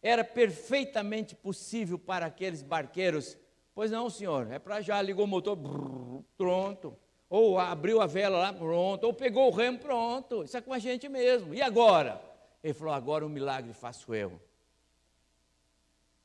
[0.00, 3.36] Era perfeitamente possível para aqueles barqueiros,
[3.74, 6.96] pois não, senhor, é para já, ligou o motor, brrr, pronto.
[7.30, 9.04] Ou abriu a vela lá, pronto.
[9.04, 10.42] Ou pegou o remo, pronto.
[10.42, 11.54] Isso é com a gente mesmo.
[11.54, 12.20] E agora?
[12.62, 14.40] Ele falou: agora o um milagre faço eu.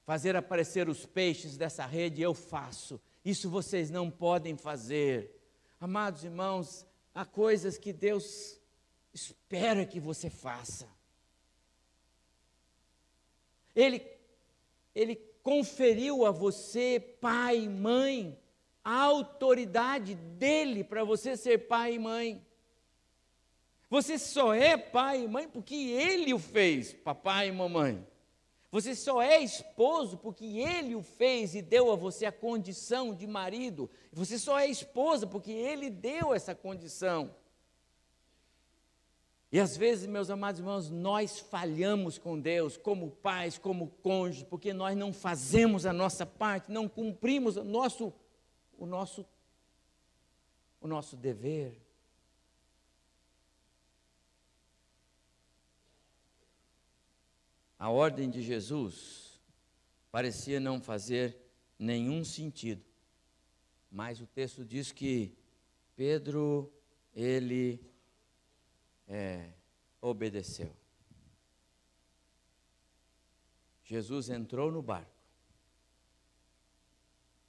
[0.04, 3.00] Fazer aparecer os peixes dessa rede eu faço.
[3.24, 5.32] Isso vocês não podem fazer.
[5.80, 8.60] Amados irmãos, há coisas que Deus
[9.14, 10.88] espera que você faça.
[13.76, 14.06] Ele,
[14.94, 18.38] ele conferiu a você, pai mãe,
[18.86, 22.46] a autoridade dele para você ser pai e mãe.
[23.90, 28.06] Você só é pai e mãe porque ele o fez, papai e mamãe.
[28.72, 33.26] Você só é esposo porque ele o fez e deu a você a condição de
[33.26, 33.90] marido.
[34.12, 37.34] Você só é esposa porque ele deu essa condição.
[39.52, 44.74] E às vezes, meus amados irmãos, nós falhamos com Deus, como pais, como cônjuges, porque
[44.74, 48.12] nós não fazemos a nossa parte, não cumprimos o nosso,
[48.78, 49.26] o nosso,
[50.80, 51.86] o nosso dever.
[57.86, 59.40] a ordem de Jesus
[60.12, 61.38] parecia não fazer
[61.78, 62.84] nenhum sentido.
[63.92, 65.38] Mas o texto diz que
[65.96, 66.74] Pedro,
[67.14, 67.80] ele
[69.08, 69.52] é,
[70.02, 70.76] obedeceu.
[73.84, 75.15] Jesus entrou no barco,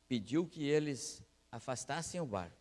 [0.09, 2.57] pediu que eles afastassem o barco.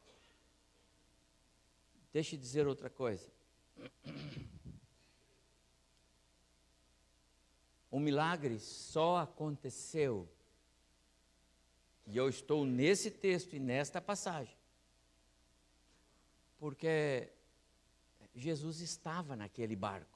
[2.12, 3.30] Deixe dizer outra coisa.
[7.92, 10.30] O milagre só aconteceu,
[12.06, 14.56] e eu estou nesse texto e nesta passagem,
[16.58, 17.32] porque
[18.34, 20.14] Jesus estava naquele barco.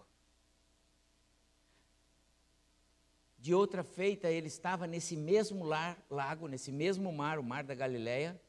[3.39, 7.73] De outra feita, ele estava nesse mesmo lar, lago, nesse mesmo mar, o mar da
[7.73, 8.39] Galileia,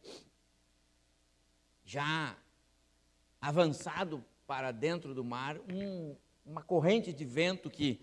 [1.85, 2.37] já
[3.41, 8.01] avançado para dentro do mar, um, uma corrente de vento que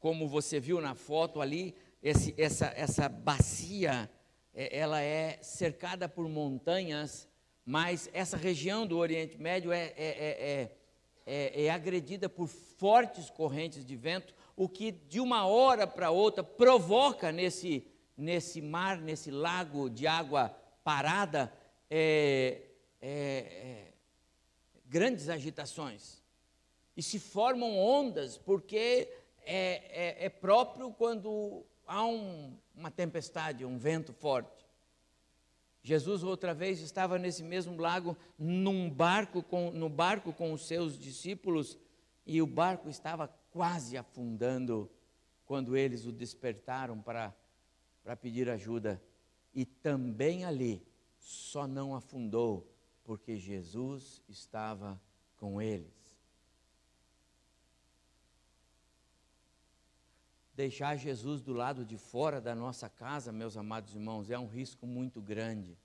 [0.00, 4.10] como você viu na foto ali, esse, essa, essa bacia,
[4.52, 7.28] é, ela é cercada por montanhas,
[7.64, 10.76] mas essa região do Oriente Médio é, é, é, é
[11.72, 17.86] agredida por fortes correntes de vento, o que de uma hora para outra provoca nesse,
[18.16, 21.52] nesse mar, nesse lago de água parada,
[24.86, 26.22] grandes agitações.
[26.96, 29.08] E se formam ondas, porque
[29.44, 34.63] é, é, é próprio quando há um, uma tempestade, um vento forte.
[35.86, 40.98] Jesus outra vez estava nesse mesmo lago, num barco com, no barco com os seus
[40.98, 41.78] discípulos,
[42.26, 44.90] e o barco estava quase afundando
[45.44, 47.36] quando eles o despertaram para,
[48.02, 49.00] para pedir ajuda.
[49.54, 50.82] E também ali
[51.20, 52.66] só não afundou
[53.04, 54.98] porque Jesus estava
[55.36, 56.03] com eles.
[60.54, 64.86] Deixar Jesus do lado de fora da nossa casa, meus amados irmãos, é um risco
[64.86, 65.76] muito grande.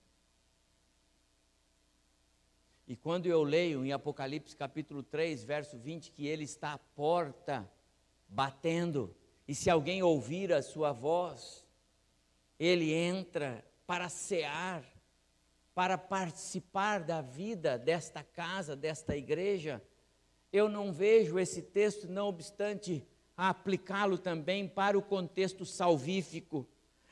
[2.87, 7.69] E quando eu leio em Apocalipse capítulo 3, verso 20, que ele está à porta
[8.27, 9.15] batendo,
[9.47, 11.65] e se alguém ouvir a sua voz,
[12.59, 14.83] ele entra para cear,
[15.73, 19.81] para participar da vida desta casa, desta igreja,
[20.53, 23.03] eu não vejo esse texto, não obstante,
[23.47, 26.67] aplicá-lo também para o contexto salvífico.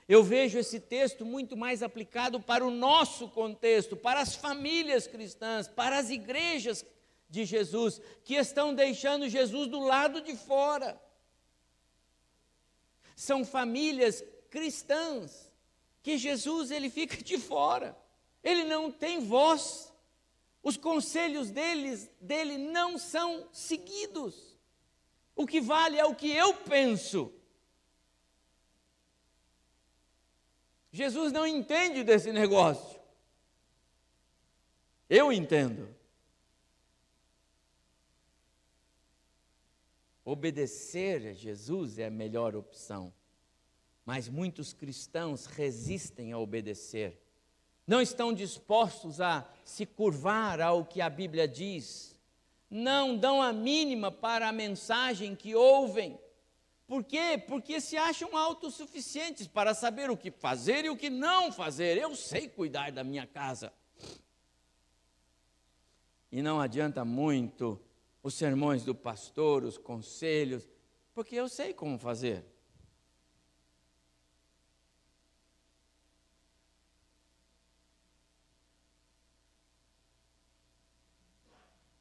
[0.10, 5.70] Eu vejo esse texto muito mais aplicado para o nosso contexto, para as famílias cristãs,
[5.70, 6.86] para as igrejas
[7.30, 11.02] de Jesus, que estão deixando Jesus do lado de fora.
[13.16, 15.50] São famílias cristãs
[16.04, 17.98] que Jesus ele fica de fora.
[18.44, 19.94] Ele não tem voz.
[20.62, 24.57] Os conselhos deles, dele não são seguidos.
[25.38, 27.32] O que vale é o que eu penso.
[30.91, 33.00] Jesus não entende desse negócio.
[35.08, 35.95] Eu entendo.
[40.26, 43.13] Obedecer a Jesus é a melhor opção.
[44.04, 47.21] Mas muitos cristãos resistem a obedecer.
[47.86, 52.16] Não estão dispostos a se curvar ao que a Bíblia diz.
[52.69, 56.19] Não dão a mínima para a mensagem que ouvem.
[56.86, 57.41] Por quê?
[57.47, 61.97] Porque se acham autossuficientes para saber o que fazer e o que não fazer.
[61.97, 63.73] Eu sei cuidar da minha casa.
[66.32, 67.80] E não adianta muito
[68.21, 70.67] os sermões do pastor, os conselhos,
[71.13, 72.45] porque eu sei como fazer.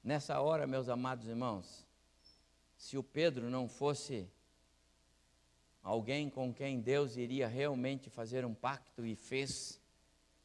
[0.07, 1.85] Nessa hora, meus amados irmãos,
[2.77, 4.31] se o Pedro não fosse
[5.83, 9.81] alguém com quem Deus iria realmente fazer um pacto e fez,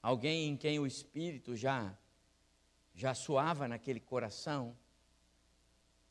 [0.01, 1.95] alguém em quem o Espírito já
[2.95, 4.75] já suava naquele coração,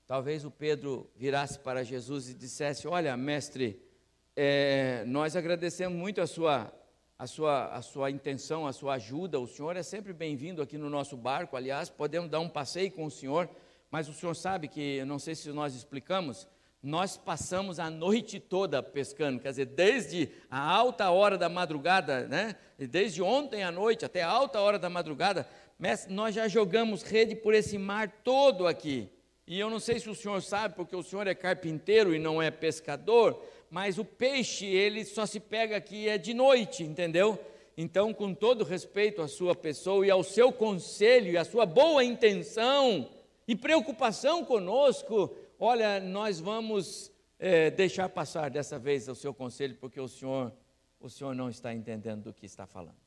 [0.07, 3.81] Talvez o Pedro virasse para Jesus e dissesse: Olha, mestre,
[4.35, 6.73] é, nós agradecemos muito a sua,
[7.21, 9.39] a, sua, a sua intenção, a sua ajuda.
[9.39, 11.55] O senhor é sempre bem-vindo aqui no nosso barco.
[11.55, 13.47] Aliás, podemos dar um passeio com o senhor,
[13.91, 16.49] mas o senhor sabe que, não sei se nós explicamos,
[16.83, 22.57] nós passamos a noite toda pescando, quer dizer, desde a alta hora da madrugada, né?
[22.79, 25.47] desde ontem à noite até a alta hora da madrugada,
[26.09, 29.11] nós já jogamos rede por esse mar todo aqui.
[29.47, 32.41] E eu não sei se o senhor sabe, porque o senhor é carpinteiro e não
[32.41, 37.39] é pescador, mas o peixe, ele só se pega aqui é de noite, entendeu?
[37.77, 42.03] Então, com todo respeito à sua pessoa e ao seu conselho e à sua boa
[42.05, 43.09] intenção
[43.47, 50.01] e preocupação conosco, olha, nós vamos é, deixar passar dessa vez o seu conselho, porque
[50.01, 50.53] o senhor,
[51.01, 52.99] o senhor não está entendendo do que está falando.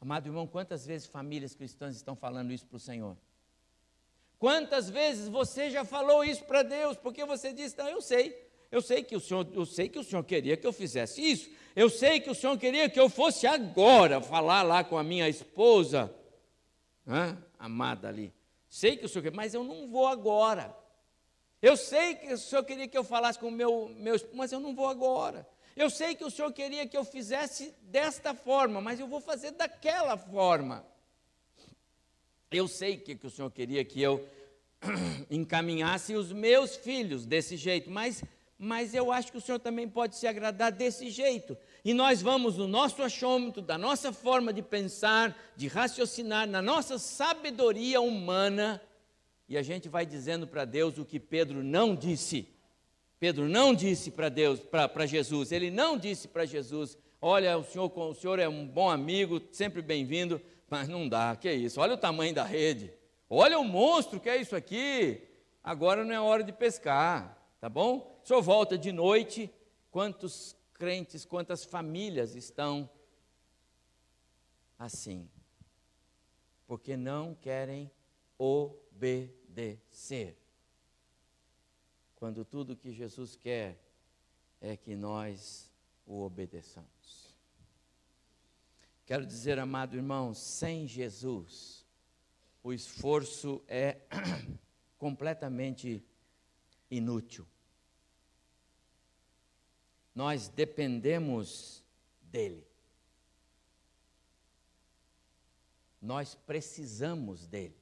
[0.00, 3.16] Amado irmão, quantas vezes famílias cristãs estão falando isso para o Senhor?
[4.38, 6.96] Quantas vezes você já falou isso para Deus?
[6.96, 8.45] Porque você disse: "Não, eu sei.
[8.70, 11.50] Eu sei que o Senhor, eu sei que o Senhor queria que eu fizesse isso.
[11.74, 15.28] Eu sei que o Senhor queria que eu fosse agora falar lá com a minha
[15.28, 16.12] esposa,
[17.58, 18.32] amada ali.
[18.68, 20.76] Sei que o Senhor queria, mas eu não vou agora.
[21.62, 24.60] Eu sei que o Senhor queria que eu falasse com o meu, meu mas eu
[24.60, 25.46] não vou agora.
[25.76, 29.50] Eu sei que o Senhor queria que eu fizesse desta forma, mas eu vou fazer
[29.50, 30.86] daquela forma.
[32.50, 34.26] Eu sei que, que o Senhor queria que eu
[35.30, 38.24] encaminhasse os meus filhos desse jeito, mas,
[38.58, 41.56] mas eu acho que o Senhor também pode se agradar desse jeito.
[41.84, 46.98] E nós vamos no nosso achômetro, da nossa forma de pensar, de raciocinar, na nossa
[46.98, 48.80] sabedoria humana,
[49.48, 52.48] e a gente vai dizendo para Deus o que Pedro não disse.
[53.20, 57.92] Pedro não disse para Deus, para Jesus, ele não disse para Jesus: Olha, o senhor,
[57.96, 61.80] o senhor é um bom amigo, sempre bem-vindo, mas não dá, que é isso?
[61.80, 62.92] Olha o tamanho da rede.
[63.28, 65.22] Olha o monstro que é isso aqui.
[65.62, 68.15] Agora não é hora de pescar, tá bom?
[68.26, 69.48] O senhor volta de noite.
[69.88, 72.90] Quantos crentes, quantas famílias estão
[74.76, 75.30] assim?
[76.66, 77.88] Porque não querem
[78.36, 80.36] obedecer.
[82.16, 83.80] Quando tudo que Jesus quer
[84.60, 85.72] é que nós
[86.04, 87.38] o obedeçamos.
[89.04, 91.86] Quero dizer, amado irmão, sem Jesus,
[92.60, 94.00] o esforço é
[94.98, 96.04] completamente
[96.90, 97.46] inútil.
[100.16, 101.84] Nós dependemos
[102.22, 102.66] dele.
[106.00, 107.76] Nós precisamos dele.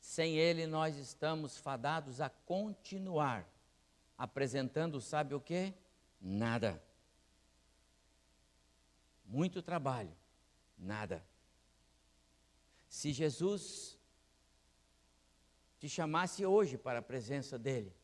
[0.00, 3.46] Sem ele, nós estamos fadados a continuar
[4.16, 5.74] apresentando, sabe o que?
[6.18, 6.82] Nada.
[9.22, 10.16] Muito trabalho,
[10.78, 11.22] nada.
[12.88, 13.98] Se Jesus
[15.78, 17.94] te chamasse hoje para a presença dele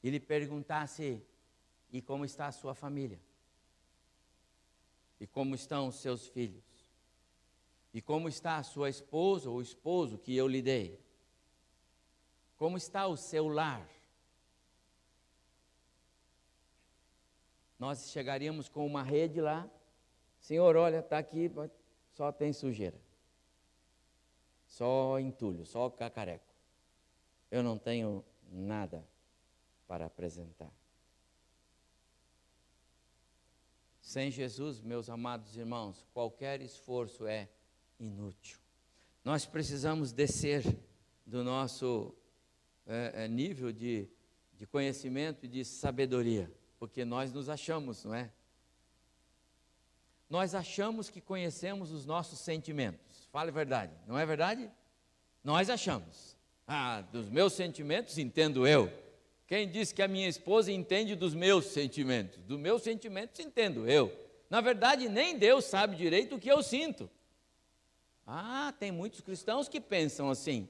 [0.00, 1.26] e lhe perguntasse:
[1.90, 3.20] e como está a sua família?
[5.20, 6.64] E como estão os seus filhos?
[7.92, 11.00] E como está a sua esposa ou esposo que eu lhe dei?
[12.56, 13.88] Como está o seu lar?
[17.78, 19.70] Nós chegaríamos com uma rede lá,
[20.40, 21.50] Senhor, olha, está aqui,
[22.12, 23.00] só tem sujeira,
[24.66, 26.44] só entulho, só cacareco.
[27.50, 29.06] Eu não tenho nada
[29.86, 30.72] para apresentar.
[34.08, 37.46] Sem Jesus, meus amados irmãos, qualquer esforço é
[38.00, 38.58] inútil.
[39.22, 40.64] Nós precisamos descer
[41.26, 42.14] do nosso
[42.86, 44.08] é, é, nível de,
[44.54, 48.32] de conhecimento e de sabedoria, porque nós nos achamos, não é?
[50.30, 53.28] Nós achamos que conhecemos os nossos sentimentos.
[53.30, 54.70] Fale a verdade, não é verdade?
[55.44, 56.34] Nós achamos.
[56.66, 58.90] Ah, dos meus sentimentos entendo eu.
[59.48, 62.38] Quem disse que a minha esposa entende dos meus sentimentos?
[62.44, 64.12] Dos meus sentimentos entendo eu.
[64.50, 67.10] Na verdade, nem Deus sabe direito o que eu sinto.
[68.26, 70.68] Ah, tem muitos cristãos que pensam assim.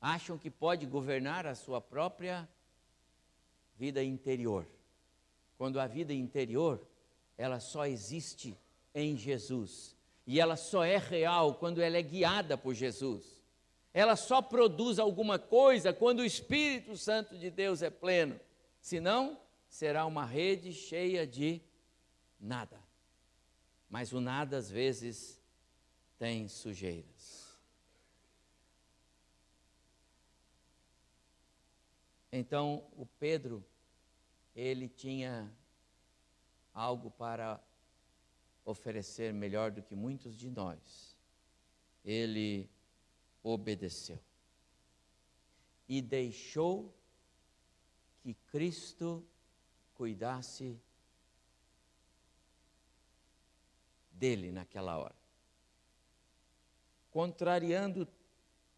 [0.00, 2.48] Acham que pode governar a sua própria
[3.76, 4.64] vida interior.
[5.58, 6.80] Quando a vida interior,
[7.36, 8.56] ela só existe
[8.94, 9.96] em Jesus.
[10.24, 13.33] E ela só é real quando ela é guiada por Jesus.
[13.94, 18.40] Ela só produz alguma coisa quando o Espírito Santo de Deus é pleno.
[18.80, 21.62] Senão, será uma rede cheia de
[22.40, 22.82] nada.
[23.88, 25.40] Mas o nada, às vezes,
[26.18, 27.56] tem sujeiras.
[32.32, 33.64] Então, o Pedro,
[34.56, 35.48] ele tinha
[36.72, 37.62] algo para
[38.64, 41.16] oferecer melhor do que muitos de nós.
[42.04, 42.68] Ele
[43.44, 44.18] obedeceu
[45.86, 46.92] e deixou
[48.22, 49.22] que Cristo
[49.92, 50.80] cuidasse
[54.10, 55.14] dele naquela hora.
[57.10, 58.08] Contrariando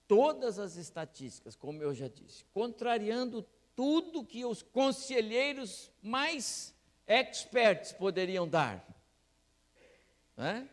[0.09, 3.47] todas as estatísticas, como eu já disse, contrariando
[3.77, 6.75] tudo que os conselheiros mais
[7.07, 8.85] experts poderiam dar.
[10.37, 10.67] É?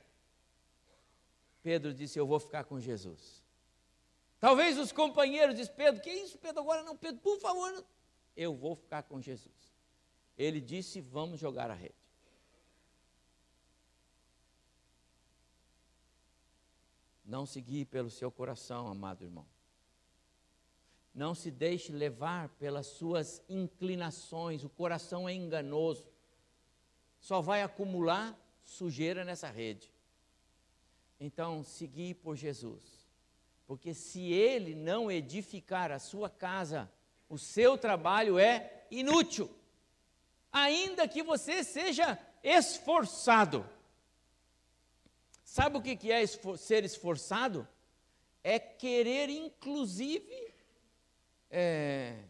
[1.62, 3.43] Pedro disse: Eu vou ficar com Jesus.
[4.44, 6.60] Talvez os companheiros dizem: Pedro, que isso, Pedro?
[6.60, 7.72] Agora não, Pedro, por favor.
[7.72, 7.86] Não.
[8.36, 9.74] Eu vou ficar com Jesus.
[10.38, 11.96] Ele disse: Vamos jogar a rede.
[17.24, 19.48] Não se guie pelo seu coração, amado irmão.
[21.16, 24.66] Não se deixe levar pelas suas inclinações.
[24.66, 26.12] O coração é enganoso.
[27.18, 29.90] Só vai acumular sujeira nessa rede.
[31.18, 32.93] Então, seguir por Jesus.
[33.74, 36.88] Porque se ele não edificar a sua casa,
[37.28, 39.50] o seu trabalho é inútil.
[40.52, 43.68] Ainda que você seja esforçado.
[45.44, 46.24] Sabe o que é
[46.56, 47.68] ser esforçado?
[48.44, 50.54] É querer, inclusive,
[51.50, 52.26] é,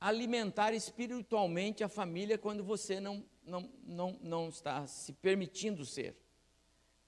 [0.00, 6.23] alimentar espiritualmente a família quando você não, não, não, não está se permitindo ser.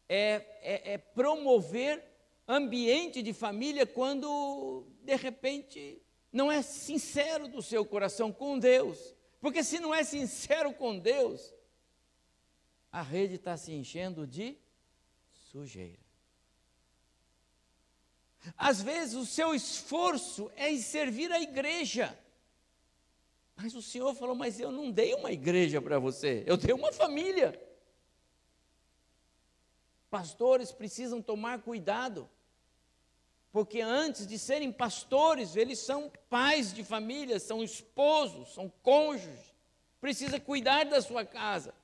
[0.08, 2.02] É, é, é promover
[2.46, 6.00] ambiente de família quando, de repente,
[6.32, 9.14] não é sincero do seu coração com Deus.
[9.40, 11.52] Porque se não é sincero com Deus,
[12.90, 14.56] a rede está se enchendo de
[15.50, 16.06] sujeira.
[18.56, 22.16] Às vezes o seu esforço é em servir a igreja.
[23.56, 26.92] Mas o Senhor falou: Mas eu não dei uma igreja para você, eu dei uma
[26.92, 27.60] família.
[30.10, 32.28] Pastores precisam tomar cuidado,
[33.50, 39.54] porque antes de serem pastores, eles são pais de família, são esposos, são cônjuges,
[40.00, 41.74] precisa cuidar da sua casa.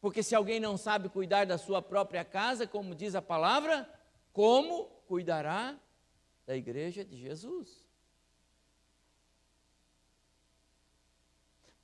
[0.00, 3.88] Porque se alguém não sabe cuidar da sua própria casa, como diz a palavra,
[4.32, 5.78] como cuidará
[6.46, 7.84] da igreja de Jesus?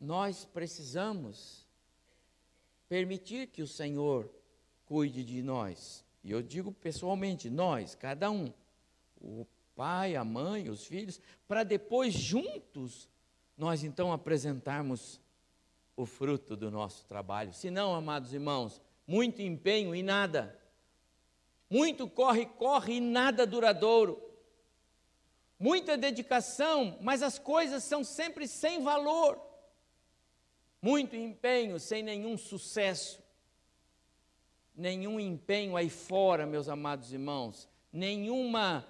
[0.00, 1.59] nós precisamos
[2.90, 4.28] permitir que o Senhor
[4.84, 6.04] cuide de nós.
[6.24, 8.52] E eu digo pessoalmente, nós, cada um,
[9.20, 13.08] o pai, a mãe, os filhos, para depois juntos
[13.56, 15.20] nós então apresentarmos
[15.96, 17.52] o fruto do nosso trabalho.
[17.52, 20.58] Se não, amados irmãos, muito empenho e nada.
[21.70, 24.20] Muito corre, corre e nada duradouro.
[25.56, 29.49] Muita dedicação, mas as coisas são sempre sem valor
[30.80, 33.22] muito empenho sem nenhum sucesso,
[34.74, 38.86] nenhum empenho aí fora, meus amados irmãos, nenhuma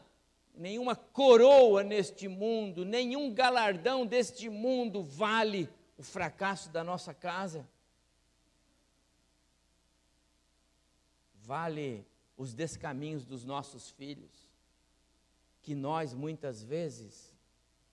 [0.54, 7.66] nenhuma coroa neste mundo, nenhum galardão deste mundo vale o fracasso da nossa casa.
[11.34, 14.50] Vale os descaminhos dos nossos filhos,
[15.62, 17.34] que nós muitas vezes,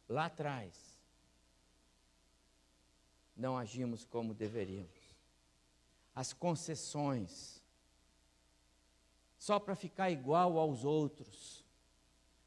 [0.08, 0.97] lá atrás,
[3.38, 5.16] não agimos como deveríamos.
[6.16, 7.62] As concessões,
[9.38, 11.64] só para ficar igual aos outros,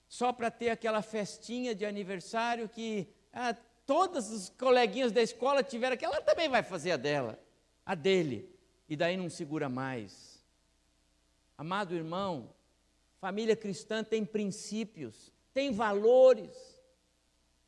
[0.08, 3.54] só para ter aquela festinha de aniversário que ah,
[3.86, 7.38] todos os coleguinhas da escola tiveram aquela, ela também vai fazer a dela,
[7.86, 8.52] a dele,
[8.88, 10.44] e daí não segura mais.
[11.56, 12.52] Amado irmão,
[13.20, 16.69] família cristã tem princípios, tem valores,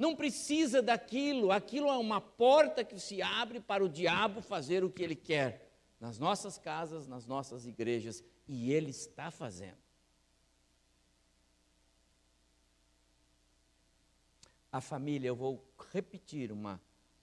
[0.03, 4.91] não precisa daquilo, aquilo é uma porta que se abre para o diabo fazer o
[4.91, 9.79] que ele quer, nas nossas casas, nas nossas igrejas, e ele está fazendo.
[14.73, 16.81] A família, eu vou repetir uma,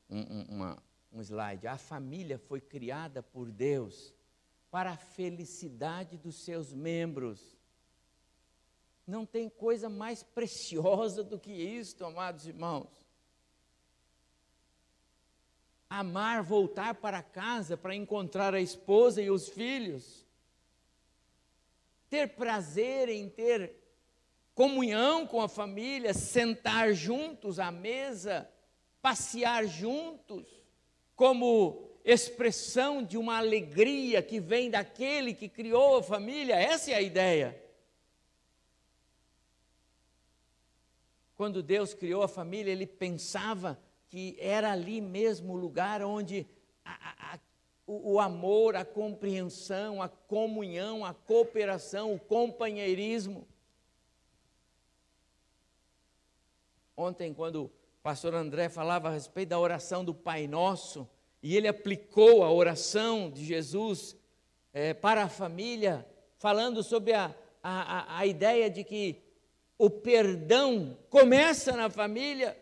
[0.09, 1.67] um, uma, um slide.
[1.67, 4.13] A família foi criada por Deus
[4.71, 7.58] para a felicidade dos seus membros.
[9.09, 12.87] Não tem coisa mais preciosa do que isto, amados irmãos.
[15.89, 20.23] Amar, voltar para casa para encontrar a esposa e os filhos.
[22.07, 23.73] Ter prazer em ter
[24.53, 28.47] comunhão com a família, sentar juntos à mesa,
[29.01, 30.45] passear juntos,
[31.15, 37.01] como expressão de uma alegria que vem daquele que criou a família, essa é a
[37.01, 37.68] ideia.
[41.39, 43.79] Quando Deus criou a família, Ele pensava
[44.09, 46.45] que era ali mesmo o lugar onde
[46.83, 47.39] a, a,
[47.87, 53.47] o, o amor, a compreensão, a comunhão, a cooperação, o companheirismo.
[56.97, 57.71] Ontem, quando o
[58.03, 61.07] pastor André falava a respeito da oração do Pai Nosso,
[61.41, 64.13] e ele aplicou a oração de Jesus
[64.73, 66.05] é, para a família,
[66.37, 67.33] falando sobre a,
[67.63, 69.28] a, a ideia de que
[69.79, 72.61] o perdão começa na família.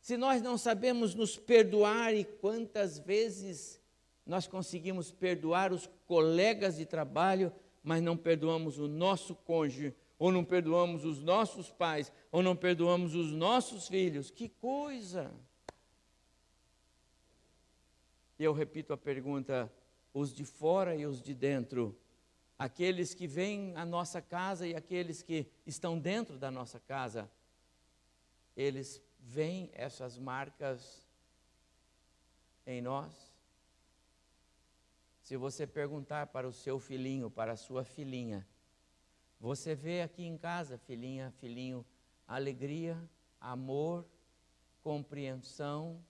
[0.00, 3.78] Se nós não sabemos nos perdoar, e quantas vezes
[4.24, 10.42] nós conseguimos perdoar os colegas de trabalho, mas não perdoamos o nosso cônjuge, ou não
[10.42, 14.30] perdoamos os nossos pais, ou não perdoamos os nossos filhos.
[14.30, 15.30] Que coisa!
[18.38, 19.70] E eu repito a pergunta:
[20.14, 21.94] os de fora e os de dentro,
[22.60, 27.30] aqueles que vêm à nossa casa e aqueles que estão dentro da nossa casa,
[28.54, 31.02] eles veem essas marcas
[32.66, 33.32] em nós?
[35.22, 38.46] Se você perguntar para o seu filhinho, para a sua filhinha,
[39.40, 41.82] você vê aqui em casa, filhinha, filhinho,
[42.28, 43.02] alegria,
[43.40, 44.04] amor,
[44.82, 46.04] compreensão.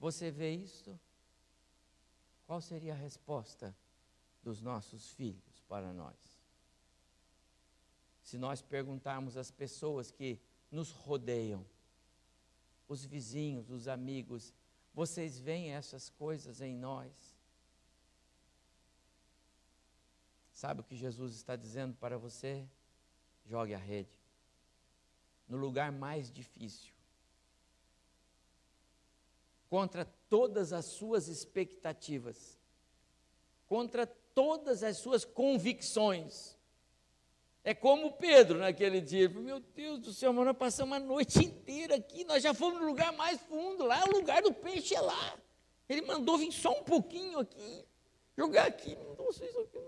[0.00, 0.98] Você vê isso?
[2.48, 3.72] Qual seria a resposta
[4.42, 6.14] dos nossos filhos para nós?
[8.22, 11.66] Se nós perguntarmos às pessoas que nos rodeiam,
[12.86, 14.54] os vizinhos, os amigos,
[14.94, 17.12] vocês veem essas coisas em nós?
[20.52, 22.64] Sabe o que Jesus está dizendo para você?
[23.44, 24.16] Jogue a rede.
[25.48, 26.94] No lugar mais difícil.
[29.68, 32.60] Contra todas as suas expectativas.
[33.66, 36.54] Contra todas as suas convicções.
[37.62, 39.28] É como Pedro naquele dia.
[39.28, 43.12] Meu Deus do céu, nós passamos a noite inteira aqui, nós já fomos no lugar
[43.12, 45.38] mais fundo, lá o lugar do peixe é lá.
[45.88, 47.84] Ele mandou vir só um pouquinho aqui,
[48.36, 49.82] jogar aqui, mandou vocês aqui.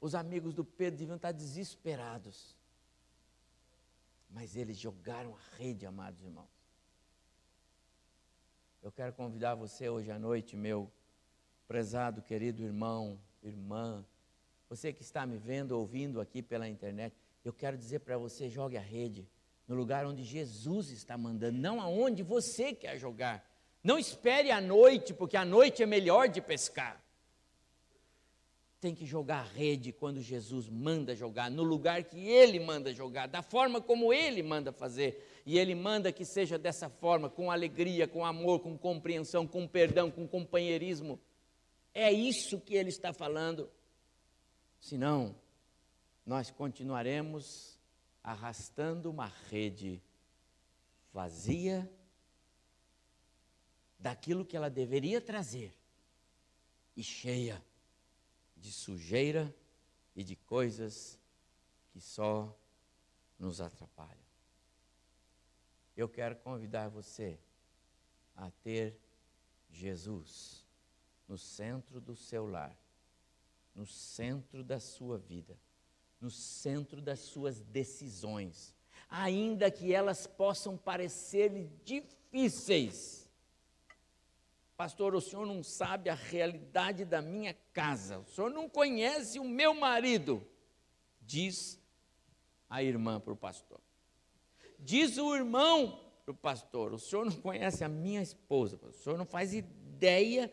[0.00, 2.56] Os amigos do Pedro deviam estar desesperados.
[4.30, 6.55] Mas eles jogaram a rede, amados irmãos.
[8.82, 10.90] Eu quero convidar você hoje à noite, meu
[11.66, 14.04] prezado, querido irmão, irmã,
[14.68, 18.76] você que está me vendo, ouvindo aqui pela internet, eu quero dizer para você: jogue
[18.76, 19.28] a rede
[19.66, 23.44] no lugar onde Jesus está mandando, não aonde você quer jogar.
[23.82, 27.04] Não espere a noite, porque a noite é melhor de pescar
[28.86, 33.26] tem que jogar a rede quando Jesus manda jogar, no lugar que Ele manda jogar,
[33.26, 35.25] da forma como Ele manda fazer.
[35.46, 40.10] E Ele manda que seja dessa forma, com alegria, com amor, com compreensão, com perdão,
[40.10, 41.20] com companheirismo.
[41.94, 43.70] É isso que Ele está falando.
[44.80, 45.36] Senão,
[46.26, 47.78] nós continuaremos
[48.24, 50.02] arrastando uma rede
[51.12, 51.88] vazia
[54.00, 55.72] daquilo que ela deveria trazer
[56.96, 57.64] e cheia
[58.56, 59.54] de sujeira
[60.16, 61.16] e de coisas
[61.92, 62.52] que só
[63.38, 64.25] nos atrapalham.
[65.96, 67.38] Eu quero convidar você
[68.34, 69.00] a ter
[69.70, 70.66] Jesus
[71.26, 72.76] no centro do seu lar,
[73.74, 75.58] no centro da sua vida,
[76.20, 78.74] no centro das suas decisões,
[79.08, 83.26] ainda que elas possam parecer difíceis.
[84.76, 89.44] Pastor, o senhor não sabe a realidade da minha casa, o senhor não conhece o
[89.44, 90.46] meu marido,
[91.22, 91.80] diz
[92.68, 93.80] a irmã para o pastor.
[94.86, 99.18] Diz o irmão para o pastor: O senhor não conhece a minha esposa, o senhor
[99.18, 100.52] não faz ideia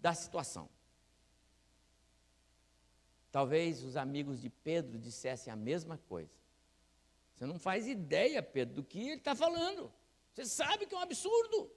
[0.00, 0.66] da situação.
[3.30, 6.32] Talvez os amigos de Pedro dissessem a mesma coisa.
[7.34, 9.92] Você não faz ideia, Pedro, do que ele está falando.
[10.32, 11.70] Você sabe que é um absurdo.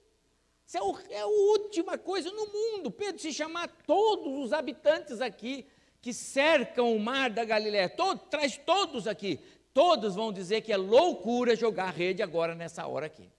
[0.66, 2.90] Isso é, o, é a última coisa no mundo.
[2.90, 5.66] Pedro, se chamar todos os habitantes aqui
[6.00, 9.38] que cercam o mar da Galiléia, todo, traz todos aqui,
[9.72, 13.30] todos vão dizer que é loucura jogar rede agora nessa hora aqui.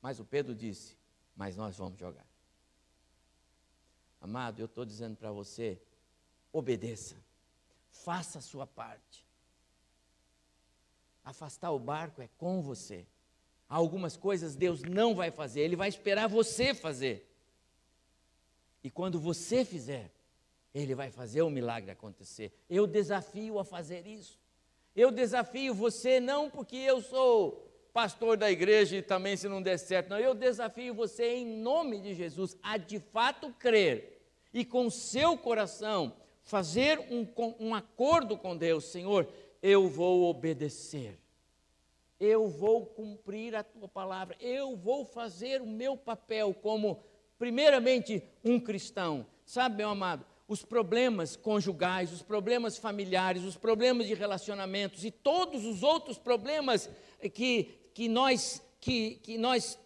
[0.00, 0.96] Mas o Pedro disse:
[1.36, 2.26] Mas nós vamos jogar.
[4.20, 5.80] Amado, eu estou dizendo para você:
[6.52, 7.16] obedeça,
[7.90, 9.24] faça a sua parte.
[11.24, 13.06] Afastar o barco é com você.
[13.68, 17.30] Algumas coisas Deus não vai fazer, Ele vai esperar você fazer.
[18.82, 20.12] E quando você fizer,
[20.74, 22.52] Ele vai fazer o milagre acontecer.
[22.68, 24.38] Eu desafio a fazer isso.
[24.94, 29.78] Eu desafio você, não porque eu sou pastor da igreja e também se não der
[29.78, 30.18] certo, não.
[30.18, 34.20] Eu desafio você, em nome de Jesus, a de fato crer
[34.52, 37.26] e com seu coração fazer um,
[37.58, 39.28] um acordo com Deus: Senhor,
[39.62, 41.18] eu vou obedecer,
[42.20, 47.02] eu vou cumprir a tua palavra, eu vou fazer o meu papel como,
[47.38, 49.26] primeiramente, um cristão.
[49.46, 50.24] Sabe, meu amado,
[50.54, 56.88] os problemas conjugais, os problemas familiares, os problemas de relacionamentos e todos os outros problemas
[57.34, 59.76] que, que, nós, que, que nós,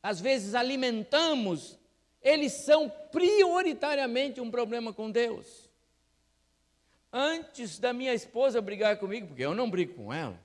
[0.00, 1.76] às vezes, alimentamos,
[2.22, 5.68] eles são prioritariamente um problema com Deus.
[7.12, 10.40] Antes da minha esposa brigar comigo, porque eu não brigo com ela,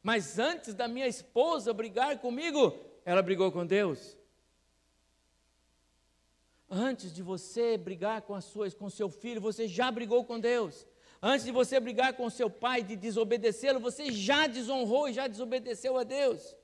[0.00, 2.72] mas antes da minha esposa brigar comigo,
[3.04, 4.16] ela brigou com Deus.
[6.74, 10.86] Antes de você brigar com, a sua, com seu filho, você já brigou com Deus.
[11.20, 15.98] Antes de você brigar com seu pai, de desobedecê-lo, você já desonrou e já desobedeceu
[15.98, 16.56] a Deus.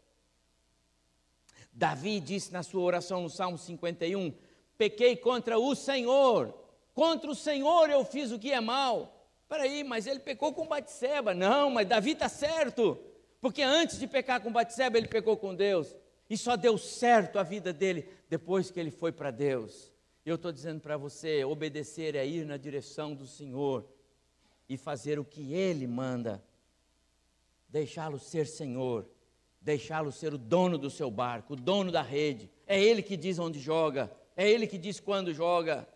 [1.71, 4.33] Davi disse na sua oração no Salmo 51:
[4.79, 6.55] Pequei contra o Senhor,
[6.95, 9.29] contra o Senhor eu fiz o que é mal.
[9.47, 11.35] Peraí, mas ele pecou com Batseba.
[11.35, 12.99] Não, mas Davi está certo,
[13.43, 15.95] porque antes de pecar com Batseba, ele pecou com Deus.
[16.31, 19.98] E só deu certo a vida dele depois que ele foi para Deus.
[20.29, 23.89] Eu estou dizendo para você: obedecer é ir na direção do Senhor
[24.68, 26.45] e fazer o que Ele manda,
[27.66, 29.09] deixá-lo ser Senhor,
[29.59, 32.51] deixá-lo ser o dono do seu barco, o dono da rede.
[32.66, 35.89] É Ele que diz onde joga, é Ele que diz quando joga.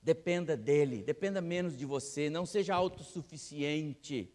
[0.00, 4.30] Dependa dele, dependa menos de você, não seja autossuficiente.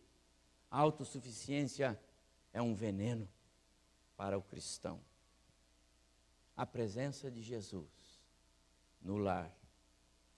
[0.69, 1.99] A autossuficiência
[2.51, 3.27] é um veneno
[4.17, 4.99] para o cristão.
[6.57, 7.98] A presença de Jesus
[9.01, 9.53] no lar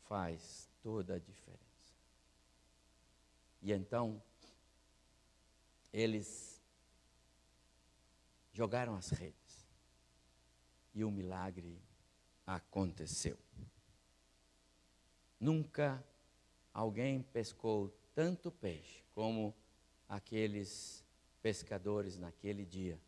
[0.08, 1.62] faz toda a diferença.
[3.62, 4.22] E então,
[5.94, 6.62] eles
[8.52, 9.68] jogaram as redes
[10.94, 11.82] e o milagre
[12.46, 13.38] aconteceu.
[15.40, 16.04] Nunca
[16.74, 19.56] alguém pescou tanto peixe como
[20.08, 21.04] aqueles
[21.42, 23.00] pescadores naquele dia.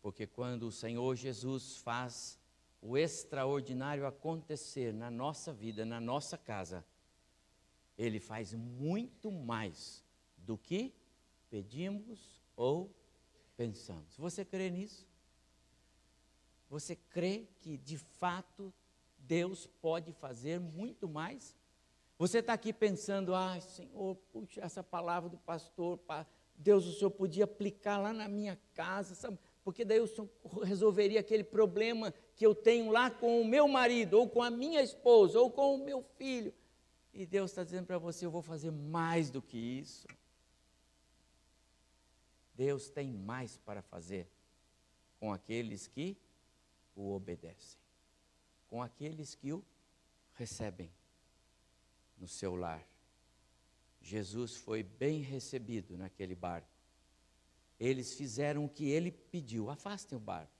[0.00, 2.38] Porque quando o Senhor Jesus faz
[2.82, 6.84] o extraordinário acontecer na nossa vida, na nossa casa,
[7.96, 10.04] Ele faz muito mais
[10.36, 10.92] do que
[11.48, 12.92] pedimos ou
[13.56, 14.16] pensamos.
[14.16, 15.06] Você crê nisso?
[16.68, 18.74] Você crê que de fato
[19.16, 21.54] Deus pode fazer muito mais?
[22.18, 26.00] Você está aqui pensando, ah, Senhor, puxa, essa palavra do pastor,
[26.56, 29.38] Deus, o Senhor podia aplicar lá na minha casa, sabe?
[29.64, 30.28] Porque daí Senhor
[30.64, 34.82] resolveria aquele problema que eu tenho lá com o meu marido, ou com a minha
[34.82, 36.52] esposa, ou com o meu filho.
[37.14, 40.06] E Deus está dizendo para você: eu vou fazer mais do que isso.
[42.54, 44.28] Deus tem mais para fazer
[45.18, 46.16] com aqueles que
[46.94, 47.78] o obedecem,
[48.68, 49.64] com aqueles que o
[50.34, 50.90] recebem
[52.18, 52.86] no seu lar.
[54.00, 56.71] Jesus foi bem recebido naquele barco
[57.84, 60.52] eles fizeram o que ele pediu: afastem o barco.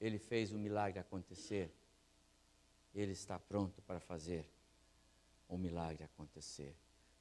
[0.00, 1.72] Ele fez o milagre acontecer.
[2.94, 4.48] Ele está pronto para fazer
[5.48, 6.76] o milagre acontecer.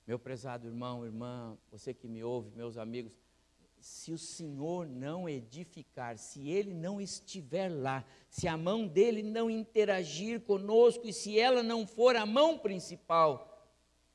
[0.05, 3.18] Meu prezado irmão, irmã, você que me ouve, meus amigos,
[3.80, 9.49] se o Senhor não edificar, se Ele não estiver lá, se a mão dele não
[9.49, 13.68] interagir conosco e se ela não for a mão principal,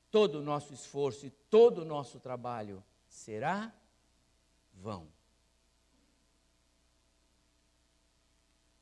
[0.09, 3.74] todo o nosso esforço e todo o nosso trabalho será
[4.77, 5.11] vão.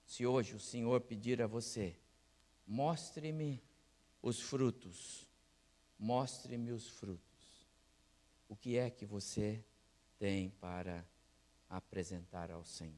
[0.06, 1.98] Se hoje o Senhor pedir a você,
[2.66, 3.62] mostre-me
[4.22, 5.28] os frutos,
[5.98, 7.68] mostre-me os frutos,
[8.48, 9.64] o que é que você
[10.18, 11.04] tem para
[11.68, 12.94] apresentar ao Senhor.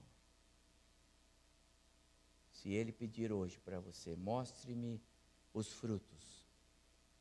[2.51, 5.01] Se Ele pedir hoje para você, mostre-me
[5.53, 6.47] os frutos,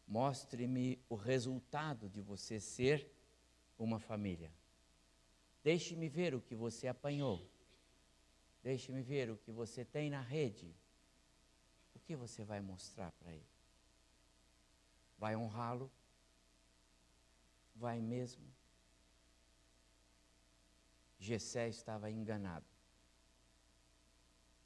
[0.07, 3.09] mostre-me o resultado de você ser
[3.78, 4.51] uma família.
[5.66, 7.43] Deixe-me ver o que você apanhou.
[8.61, 10.72] Deixe-me ver o que você tem na rede.
[11.95, 13.49] O que você vai mostrar para ele?
[15.18, 15.91] Vai honrá-lo?
[17.76, 18.45] Vai mesmo?
[21.18, 22.68] Gessé estava enganado.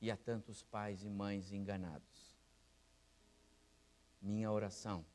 [0.01, 2.35] E há tantos pais e mães enganados.
[4.21, 5.05] Minha oração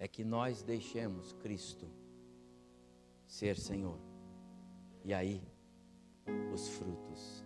[0.00, 2.01] é que nós deixemos Cristo
[3.32, 3.98] ser Senhor.
[5.02, 5.42] E aí
[6.52, 7.41] os frutos